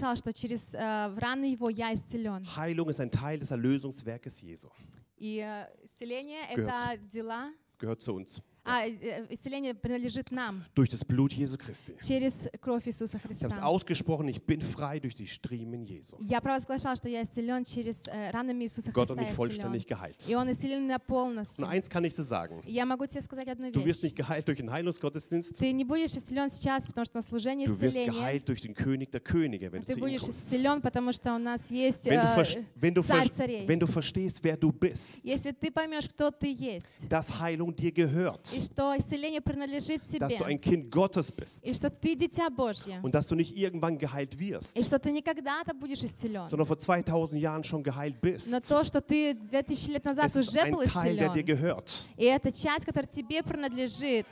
[0.08, 2.44] Провозглашала, что через э, раны Его я исцелен.
[2.56, 4.70] Heilung ist ein Teil des Erlösungswerkes Jesu.
[5.16, 8.42] И э, исцеление— это дела, Gehört zu uns.
[8.67, 11.97] а э, исцеление принадлежит нам Durch das Blut Jesu Christi.
[12.01, 13.61] через кровь Иисуса Ich habe es Христа.
[13.65, 16.15] ausgesprochen, ich bin frei durch die Striemen Jesu.
[16.21, 19.21] Я провозглашала, что я исцелен через э, ранами Иисуса Gott hat Христа.
[19.21, 19.99] mich я vollständig исцелен.
[19.99, 20.29] geheilt.
[20.29, 21.67] И Он исцелил меня Und полностью.
[21.67, 22.61] eins kann ich dir sagen.
[22.65, 24.03] И Я могу тебе сказать одну Du wirst вещь.
[24.11, 25.57] nicht geheilt durch den Heilungsgottesdienst.
[25.57, 28.13] Ты не будешь исцелен сейчас, потому что на служении Du wirst исцеления.
[28.13, 30.39] geheilt durch den König der Könige, wenn du Ты zu ihm будешь kommst.
[30.47, 33.67] исцелен, потому что у нас есть Wenn du, э, vers- wenn, du царь ver- царей.
[33.67, 37.91] wenn du verstehst, wer du bist, Если ты поймешь, кто ты есть, dass Heilung dir
[37.91, 42.15] gehört, и что исцеление принадлежит dass du тебе, ein Kind Gottes bist и что ты
[42.15, 46.03] дитя Божье, und dass du nicht irgendwann geheilt wirst, и что ты не когда-то будешь
[46.03, 48.51] исцелен, sondern vor 2000 Jahren schon geheilt bist.
[48.51, 51.43] но то, что ты 2000 лет назад Es ist уже ein был Teil, der dir
[51.43, 52.05] исцелен, gehört.
[52.17, 54.27] и это часть, которая тебе принадлежит.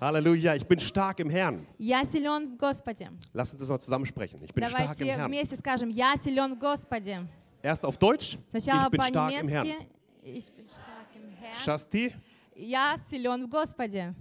[0.00, 1.66] Halleluja, ich bin stark im Herrn.
[1.78, 3.10] Я силен в Господе.
[3.32, 4.42] Lass uns das mal zusammen sprechen.
[4.42, 5.28] Ich bin stark im Давайте Herrn.
[5.28, 7.20] вместе скажем, я силен в Господе.
[7.62, 8.36] Erst auf Deutsch.
[8.50, 9.66] Сначала Ich bin stark im Herrn.
[9.68, 9.88] по-немецки.
[10.24, 11.54] Ich bin stark im Herrn.
[11.64, 12.12] Shasti.
[12.58, 14.14] Я силен в Господе.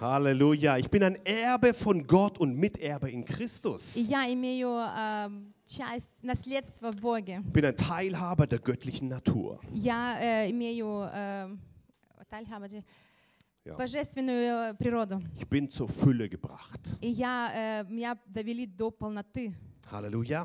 [0.00, 0.76] Halleluja.
[0.78, 3.96] Ich bin ein Erbe von Gott und Miterbe in И Christus.
[3.96, 7.42] я имею эм, часть наследства в Боге.
[7.46, 9.58] Ich bin ein Teilhaber der göttlichen Natur.
[9.72, 11.60] Я э, имею эм,
[12.28, 12.66] Teilhabe,
[13.64, 13.74] Ja.
[13.76, 15.20] божественную э, природу.
[15.34, 16.98] Ich bin zur Fülle gebracht.
[17.00, 17.50] И я,
[17.82, 19.54] э, меня довели до полноты.
[19.90, 20.44] Halleluja.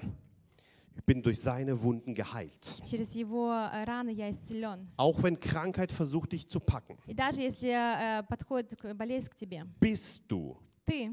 [0.96, 2.82] Ich bin durch seine Wunden geheilt.
[2.90, 4.90] Через его э, раны я исцелен.
[4.98, 9.36] Auch wenn Krankheit versucht, dich zu packen, И даже если э, подходит к- болезнь к
[9.36, 11.12] тебе, bist du ты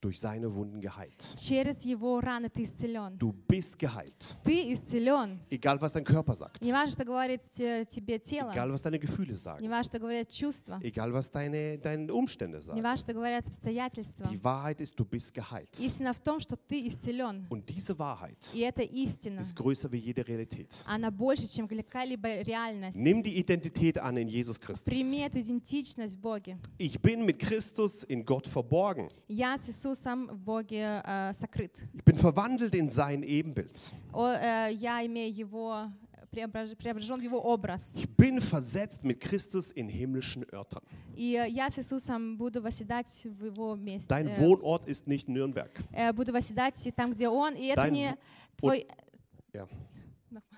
[0.00, 1.34] durch seine Wunden geheilt.
[1.38, 3.16] через его раны ты исцелен.
[3.16, 4.36] Du bist geheilt.
[4.44, 5.40] Ты исцелен.
[5.48, 6.60] Egal, was dein Körper sagt.
[6.62, 9.66] Не важно, что говорит те- тебе тело, Egal, was deine Gefühle не sagen.
[9.66, 12.82] важно, что говорят чувства, Egal, was deine, deine Umstände не sagen.
[12.82, 14.24] важно, что говорят обстоятельства.
[14.30, 15.70] Die Wahrheit ist, du bist geheilt.
[15.80, 17.46] Истина в том, что ты исцелен.
[17.48, 19.40] Und diese Wahrheit И это истина.
[19.40, 20.84] ist größer wie jede Realität.
[20.86, 22.98] Она больше, чем какая-либо реальность.
[22.98, 24.84] Nimm die Identität an in Jesus Christus.
[24.92, 26.58] Прими эту идентичность в Боге.
[26.76, 29.08] Ich bin mit Christus in Gott verborgen.
[29.28, 31.76] Я с Иисусом в Боге э, сокрыт.
[31.94, 33.92] Ich bin verwandelt in sein Ebenbild.
[34.12, 35.90] О, э, я имею его,
[36.30, 37.94] преображ- преображен в его образ.
[37.96, 40.82] Ich bin versetzt mit Christus in himmlischen Örtern.
[41.16, 44.08] И э, я с Иисусом буду восседать в его месте.
[44.08, 45.70] Dein э, Wohnort ist nicht Nürnberg.
[45.92, 47.54] э, буду восседать там, где он.
[47.54, 48.16] И это Dein не
[48.56, 48.86] В- твой...
[49.52, 49.68] Ja.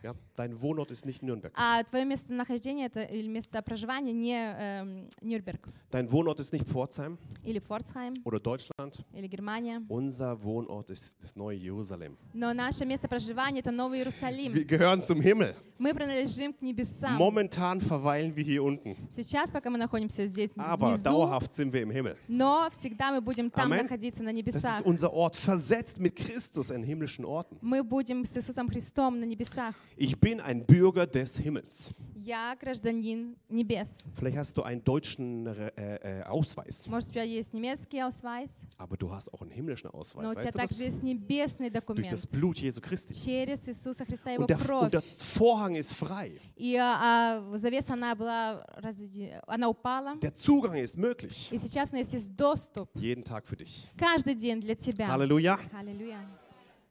[0.03, 1.53] Ja, dein Wohnort ist nicht Nürnberg.
[1.57, 7.19] А твое местонахождение это, или место проживания не эм, Нюрнберг Dein Wohnort ist nicht Pforzheim
[7.45, 9.05] или Форцхайм oder Deutschland.
[9.15, 9.83] или Германия.
[9.89, 12.17] Unser Wohnort ist das neue Jerusalem.
[12.35, 14.53] Но наше место проживания это Новый Wir Иерусалим.
[14.67, 15.55] gehören zum Himmel.
[15.79, 17.19] Мы принадлежим к небесам.
[17.19, 21.83] Momentan verweilen wir hier unten, Сейчас, пока мы находимся здесь aber внизу, dauerhaft sind wir
[21.83, 22.17] im Himmel.
[22.29, 23.83] но всегда мы будем там Amen.
[23.83, 24.81] находиться на Das небесах.
[24.81, 27.59] ist unser Ort, versetzt mit Christus in himmlischen Orten.
[27.61, 29.75] Мы будем с Иисусом Христом на небесах.
[29.97, 31.93] Ich bin ein Bürger des Himmels.
[32.23, 34.05] Я гражданин небес.
[34.15, 38.97] Vielleicht hast du einen deutschen äh, äh, Ausweis, Может, у тебя есть немецкий ausweis, aber
[38.97, 40.27] du hast auch einen himmlischen но Ausweis.
[40.27, 40.69] у тебя Weißt du das?
[40.71, 42.31] также есть небесный Durch das документ.
[42.31, 43.15] Blut Jesu Christi.
[43.15, 44.85] Через Иисуса Христа, Его Und der, кровь.
[44.85, 46.33] und der Vorhang ist frei.
[46.57, 50.17] И а, завеса, она была, разъеди- она упала.
[50.21, 51.53] Der Zugang ist möglich.
[51.53, 53.87] И сейчас у нас есть доступ Jeden Tag für dich.
[53.97, 55.07] каждый день для тебя.
[55.09, 55.59] Halleluja.
[55.73, 56.19] Аллилуйя.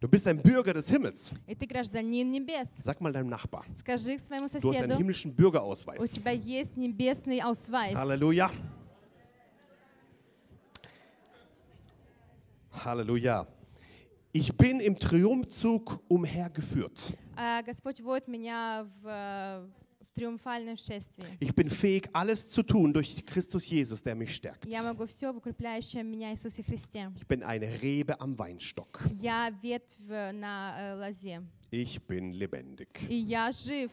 [0.01, 1.33] Du bist ein Bürger des Himmels.
[1.47, 2.69] И ты гражданин небес.
[2.83, 3.63] Sag mal deinem Nachbar.
[3.75, 6.11] Скажи к своему Du hast einen соседу, himmlischen у Bürgerausweis.
[6.11, 7.95] тебя есть небесный ausweis.
[7.95, 8.51] Halleluja.
[12.71, 13.47] Halleluja.
[14.33, 17.13] Ich bin im Triumphzug umhergeführt.
[17.37, 19.65] А, Господь водит меня в,
[20.09, 21.37] э, в триумфальном шествии.
[21.39, 24.65] Ich bin fähig, alles zu tun durch Christus Jesus, der mich stärkt.
[24.67, 27.11] Я могу все в укрепляющем меня Иисусе Христе.
[27.15, 29.01] Ich bin eine Rebe am Weinstock.
[29.21, 31.43] Я ветвь на э, лозе.
[31.71, 32.89] Ich bin lebendig.
[33.09, 33.91] И я жив.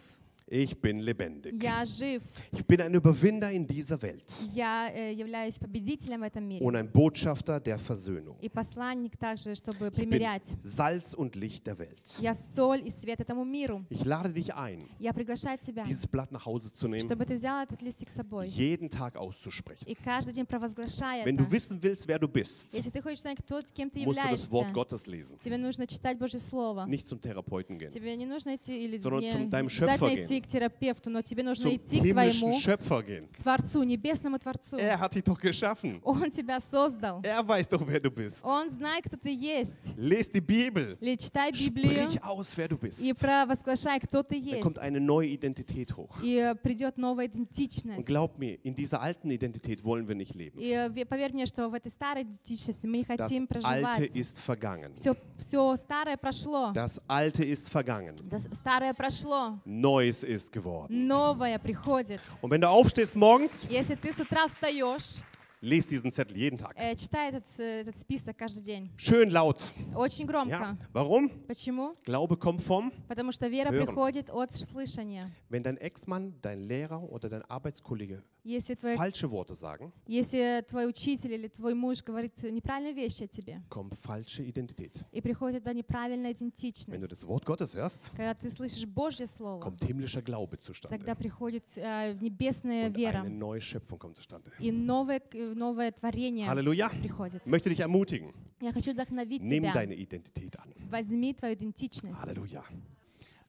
[0.54, 1.62] Ich bin lebendig.
[1.62, 2.22] Я жив.
[2.52, 6.78] Ich bin ein Überwinder in dieser Welt Я э, являюсь победителем в этом und мире.
[6.78, 8.36] ein Botschafter der Versöhnung.
[8.42, 10.42] И посланник также, чтобы Ich bin примирять.
[10.62, 12.18] Salz und Licht der Welt.
[12.20, 13.82] Я соль и свет этому миру.
[13.88, 17.36] Ich lade dich ein, Я приглашаю тебя, dieses Blatt nach Hause zu nehmen, чтобы ты
[17.36, 19.86] взял этот листик с собой jeden Tag auszusprechen.
[19.86, 21.44] и каждый день провозглашай Wenn это.
[21.44, 24.28] du wissen willst, wer du bist, Если ты хочешь знать, кто, кем ты musst du
[24.28, 25.38] das Wort являешься, Gottes lesen.
[25.42, 26.84] тебе нужно читать Божье Слово.
[26.86, 27.90] Nicht zum Therapeuten gehen.
[27.90, 31.22] Тебе не нужно идти или Sondern не zum deinem обязательно Schöpfer идти к терапевту, но
[31.22, 33.28] тебе нужно Zum идти к himmlischen твоему Schöpfer gehen.
[33.42, 34.76] Творцу, небесному Творцу.
[34.78, 36.00] Er hat dich doch geschaffen.
[36.04, 37.20] Он тебя создал.
[37.22, 38.42] Er weiß doch, wer du bist.
[38.44, 39.96] Он знает, кто ты есть.
[39.96, 40.96] Lest die Bibel.
[41.00, 43.00] Или читай Библию Sprich aus, wer du bist.
[43.02, 44.62] и провозглашай, кто ты Da есть.
[44.62, 46.22] kommt eine neue Identität hoch.
[46.22, 48.04] И э, придет новая Und идентичность.
[48.06, 50.58] glaub mir, in dieser alten Identität wollen wir nicht leben.
[50.60, 53.60] И э, ве- поверь мне, что в этой старой идентичности мы не Das хотим Alte
[53.60, 54.16] проживать.
[54.16, 54.94] ist vergangen.
[54.96, 56.72] Все, все старое прошло.
[56.74, 58.14] Das Alte ist vergangen.
[58.24, 59.60] Да, Старое прошло.
[59.64, 61.06] Neues ist geworden.
[61.06, 62.20] Новое приходит.
[62.40, 65.20] Und wenn du aufstehst morgens, Если ты с утра встаешь,
[65.64, 66.74] lies diesen Zettel jeden Tag.
[66.76, 68.90] э, читай этот, э, этот список каждый день.
[68.96, 69.72] Schön laut.
[69.94, 70.32] Очень Ja.
[70.32, 70.76] громко.
[70.92, 71.30] Warum?
[71.46, 71.94] Почему?
[72.04, 72.90] Glaube kommt vom.
[73.06, 73.86] Потому что вера Hören.
[73.86, 75.30] приходит от слышания.
[75.48, 80.88] Wenn dein Ex-Mann, dein Lehrer oder dein Arbeitskollege Если твой, falsche Worte sagen, если твой
[80.88, 85.04] учитель или твой муж говорит неправильные вещи о тебе, kommt falsche Identität.
[85.12, 89.28] и приходит туда неправильная Wenn du идентичность, das Wort Gottes hörst, когда ты слышишь Божье
[89.28, 90.96] Слово, kommt himmlischer Glaube zustande.
[90.98, 94.50] тогда приходит э, небесная Und вера, eine neue Schöpfung kommt zustande.
[94.58, 96.90] и новое, э, новое творение Halleluja.
[97.00, 97.42] приходит.
[97.46, 98.34] Ich möchte dich ermutigen.
[98.60, 99.72] Я хочу вдохновить Nimm тебя.
[99.72, 100.74] deine Identität an.
[100.90, 102.18] Возьми твою идентичность.
[102.20, 102.64] Halleluja.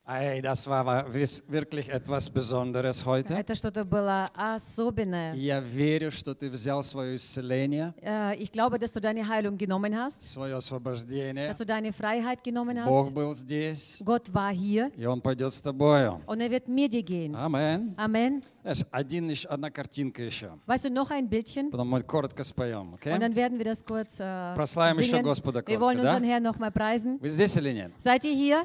[0.08, 3.36] Ey, das war wa- wis- wirklich etwas Besonderes heute.
[3.36, 5.34] Это что-то было особенное.
[5.36, 9.96] Я верю, что ты взял свое исцеление, Äh, Ich glaube, dass du deine Heilung genommen
[9.96, 11.48] hast, свое освобождение.
[11.48, 13.14] dass du deine Freiheit genommen Бог hast.
[13.14, 16.20] был здесь, Gott war hier и Он пойдет с тобою.
[16.26, 17.34] und er wird mit dir gehen.
[17.34, 17.94] Амен.
[17.96, 18.42] Amen.
[18.64, 20.50] Знаешь, один, еще- одна картинка еще.
[20.66, 23.14] Weißt du, noch ein Bildchen Потом мы коротко споем, окей?
[23.14, 25.24] und dann werden wir das kurz äh, Прославим еще singen.
[25.24, 26.28] Господа Wir wollen коротко, unseren да?
[26.30, 27.20] Herrn nochmal preisen.
[27.22, 27.94] Вы здесь или нет?
[28.00, 28.64] Seid ihr hier?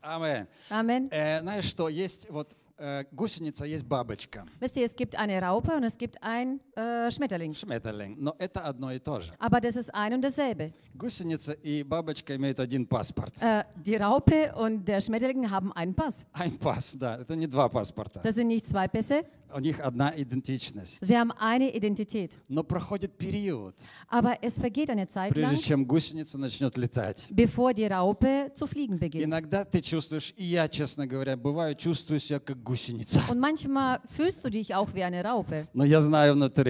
[0.00, 0.46] Амен.
[0.70, 1.08] Amen.
[1.10, 5.76] Э, знаешь что, есть вот э, гусеница, есть бабочка, Wisst ihr, es gibt eine Raupe
[5.76, 7.54] und es gibt ein äh, Schmetterling.
[7.54, 9.32] шметерлинг, но это одно и то же.
[9.38, 10.72] Aber das ist ein und dasselbe.
[10.94, 13.34] Гусеница и бабочка имеют один паспорт.
[13.42, 16.26] Äh, die Raupe und der Schmetterling haben einen Pass.
[16.32, 18.20] Ein пас, да, это не два паспорта.
[18.22, 19.24] Das sind nicht zwei Pässe,
[19.54, 21.04] У них одна идентичность.
[21.06, 22.38] sie haben eine Identität.
[22.48, 23.74] Но проходит период,
[24.08, 27.26] Aber es vergeht eine Zeit lang, прежде чем гусеница начнет летать.
[27.30, 29.24] bevor die Raupe zu fliegen beginnt.
[29.24, 33.20] Иногда ты чувствуешь, и я, честно говоря, бываю, чувствую себя как гусеница.
[33.28, 35.66] Und manchmal fühlst du dich auch wie eine Raupe.
[35.74, 36.65] Но я знаю внутри,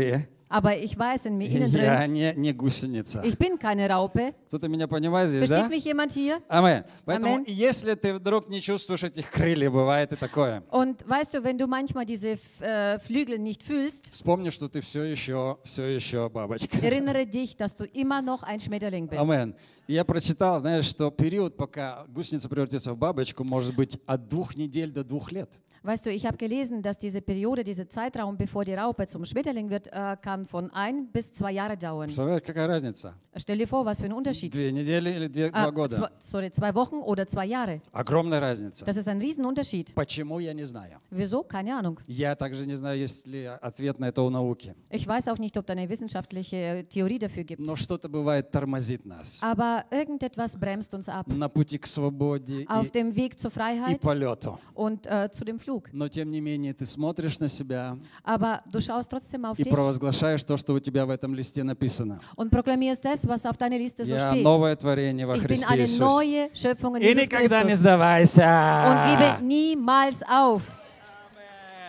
[0.50, 3.22] Aber ich weiß in mir innen я drin, не, не гусеница.
[3.22, 4.34] ich bin keine Raupe.
[4.48, 5.68] Кто-то меня понимает здесь, Versteht да?
[5.68, 6.42] mich jemand hier?
[6.48, 6.86] Амен.
[7.04, 7.46] Поэтому, Амен.
[7.50, 11.68] если ты вдруг не чувствуешь этих крыльев, бывает и такое, Und weißt du, wenn du
[11.68, 16.78] manchmal diese äh, Flügel nicht fühlst, вспомни, что ты все еще, все еще бабочка.
[16.82, 19.20] erinnere dich, dass du immer noch ein Schmetterling bist.
[19.22, 19.54] Амен.
[19.90, 24.92] Я прочитал, знаешь, что период, пока гусеница превратится в бабочку, может быть от двух недель
[24.92, 25.50] до двух лет.
[25.85, 29.69] Weißt du, ich habe gelesen, dass diese Periode, dieser Zeitraum, bevor die Raupe zum Schmetterling
[29.69, 32.07] wird, äh, kann von ein bis zwei Jahre dauern.
[32.07, 33.15] Представляешь, какая разница?
[33.37, 34.53] Stell dir vor, was für ein Unterschied.
[34.55, 35.97] Две недели или две, Ah, два года?
[35.97, 37.81] zwei, sorry, zwei Wochen oder zwei Jahre.
[37.91, 38.85] Огромная разница.
[38.87, 39.93] Das ist ein Riesenunterschied.
[39.97, 40.99] Почему, я не знаю.
[41.11, 41.43] Wieso?
[41.43, 41.99] Keine Ahnung.
[42.07, 44.77] Я также не знаю, есть ли ответ на это у науки.
[44.89, 47.61] Ich weiß auch nicht, ob da eine wissenschaftliche Theorie dafür gibt.
[47.61, 51.27] Но что-то бывает тормозит нас Aber irgendetwas bremst uns ab.
[51.27, 54.61] на пути к свободе и, Auf dem Weg zur и Freiheit полету.
[54.75, 55.90] und äh, zu dem klug.
[55.92, 59.70] но тем не менее ты смотришь на себя Aber du schaust trotzdem auf и dich
[59.74, 62.20] провозглашаешь то, что у тебя в этом листе написано.
[62.38, 64.44] und proklamierst das, was auf deiner Liste so Я steht.
[64.44, 66.04] новое творение во Ich bin Христе eine Иисусе.
[66.04, 69.18] neue Schöpfung in И Jesus никогда не Christus und сдавайся.
[69.40, 70.64] gebe niemals auf.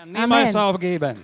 [0.06, 0.68] Niemals Amen.
[0.74, 1.16] aufgeben.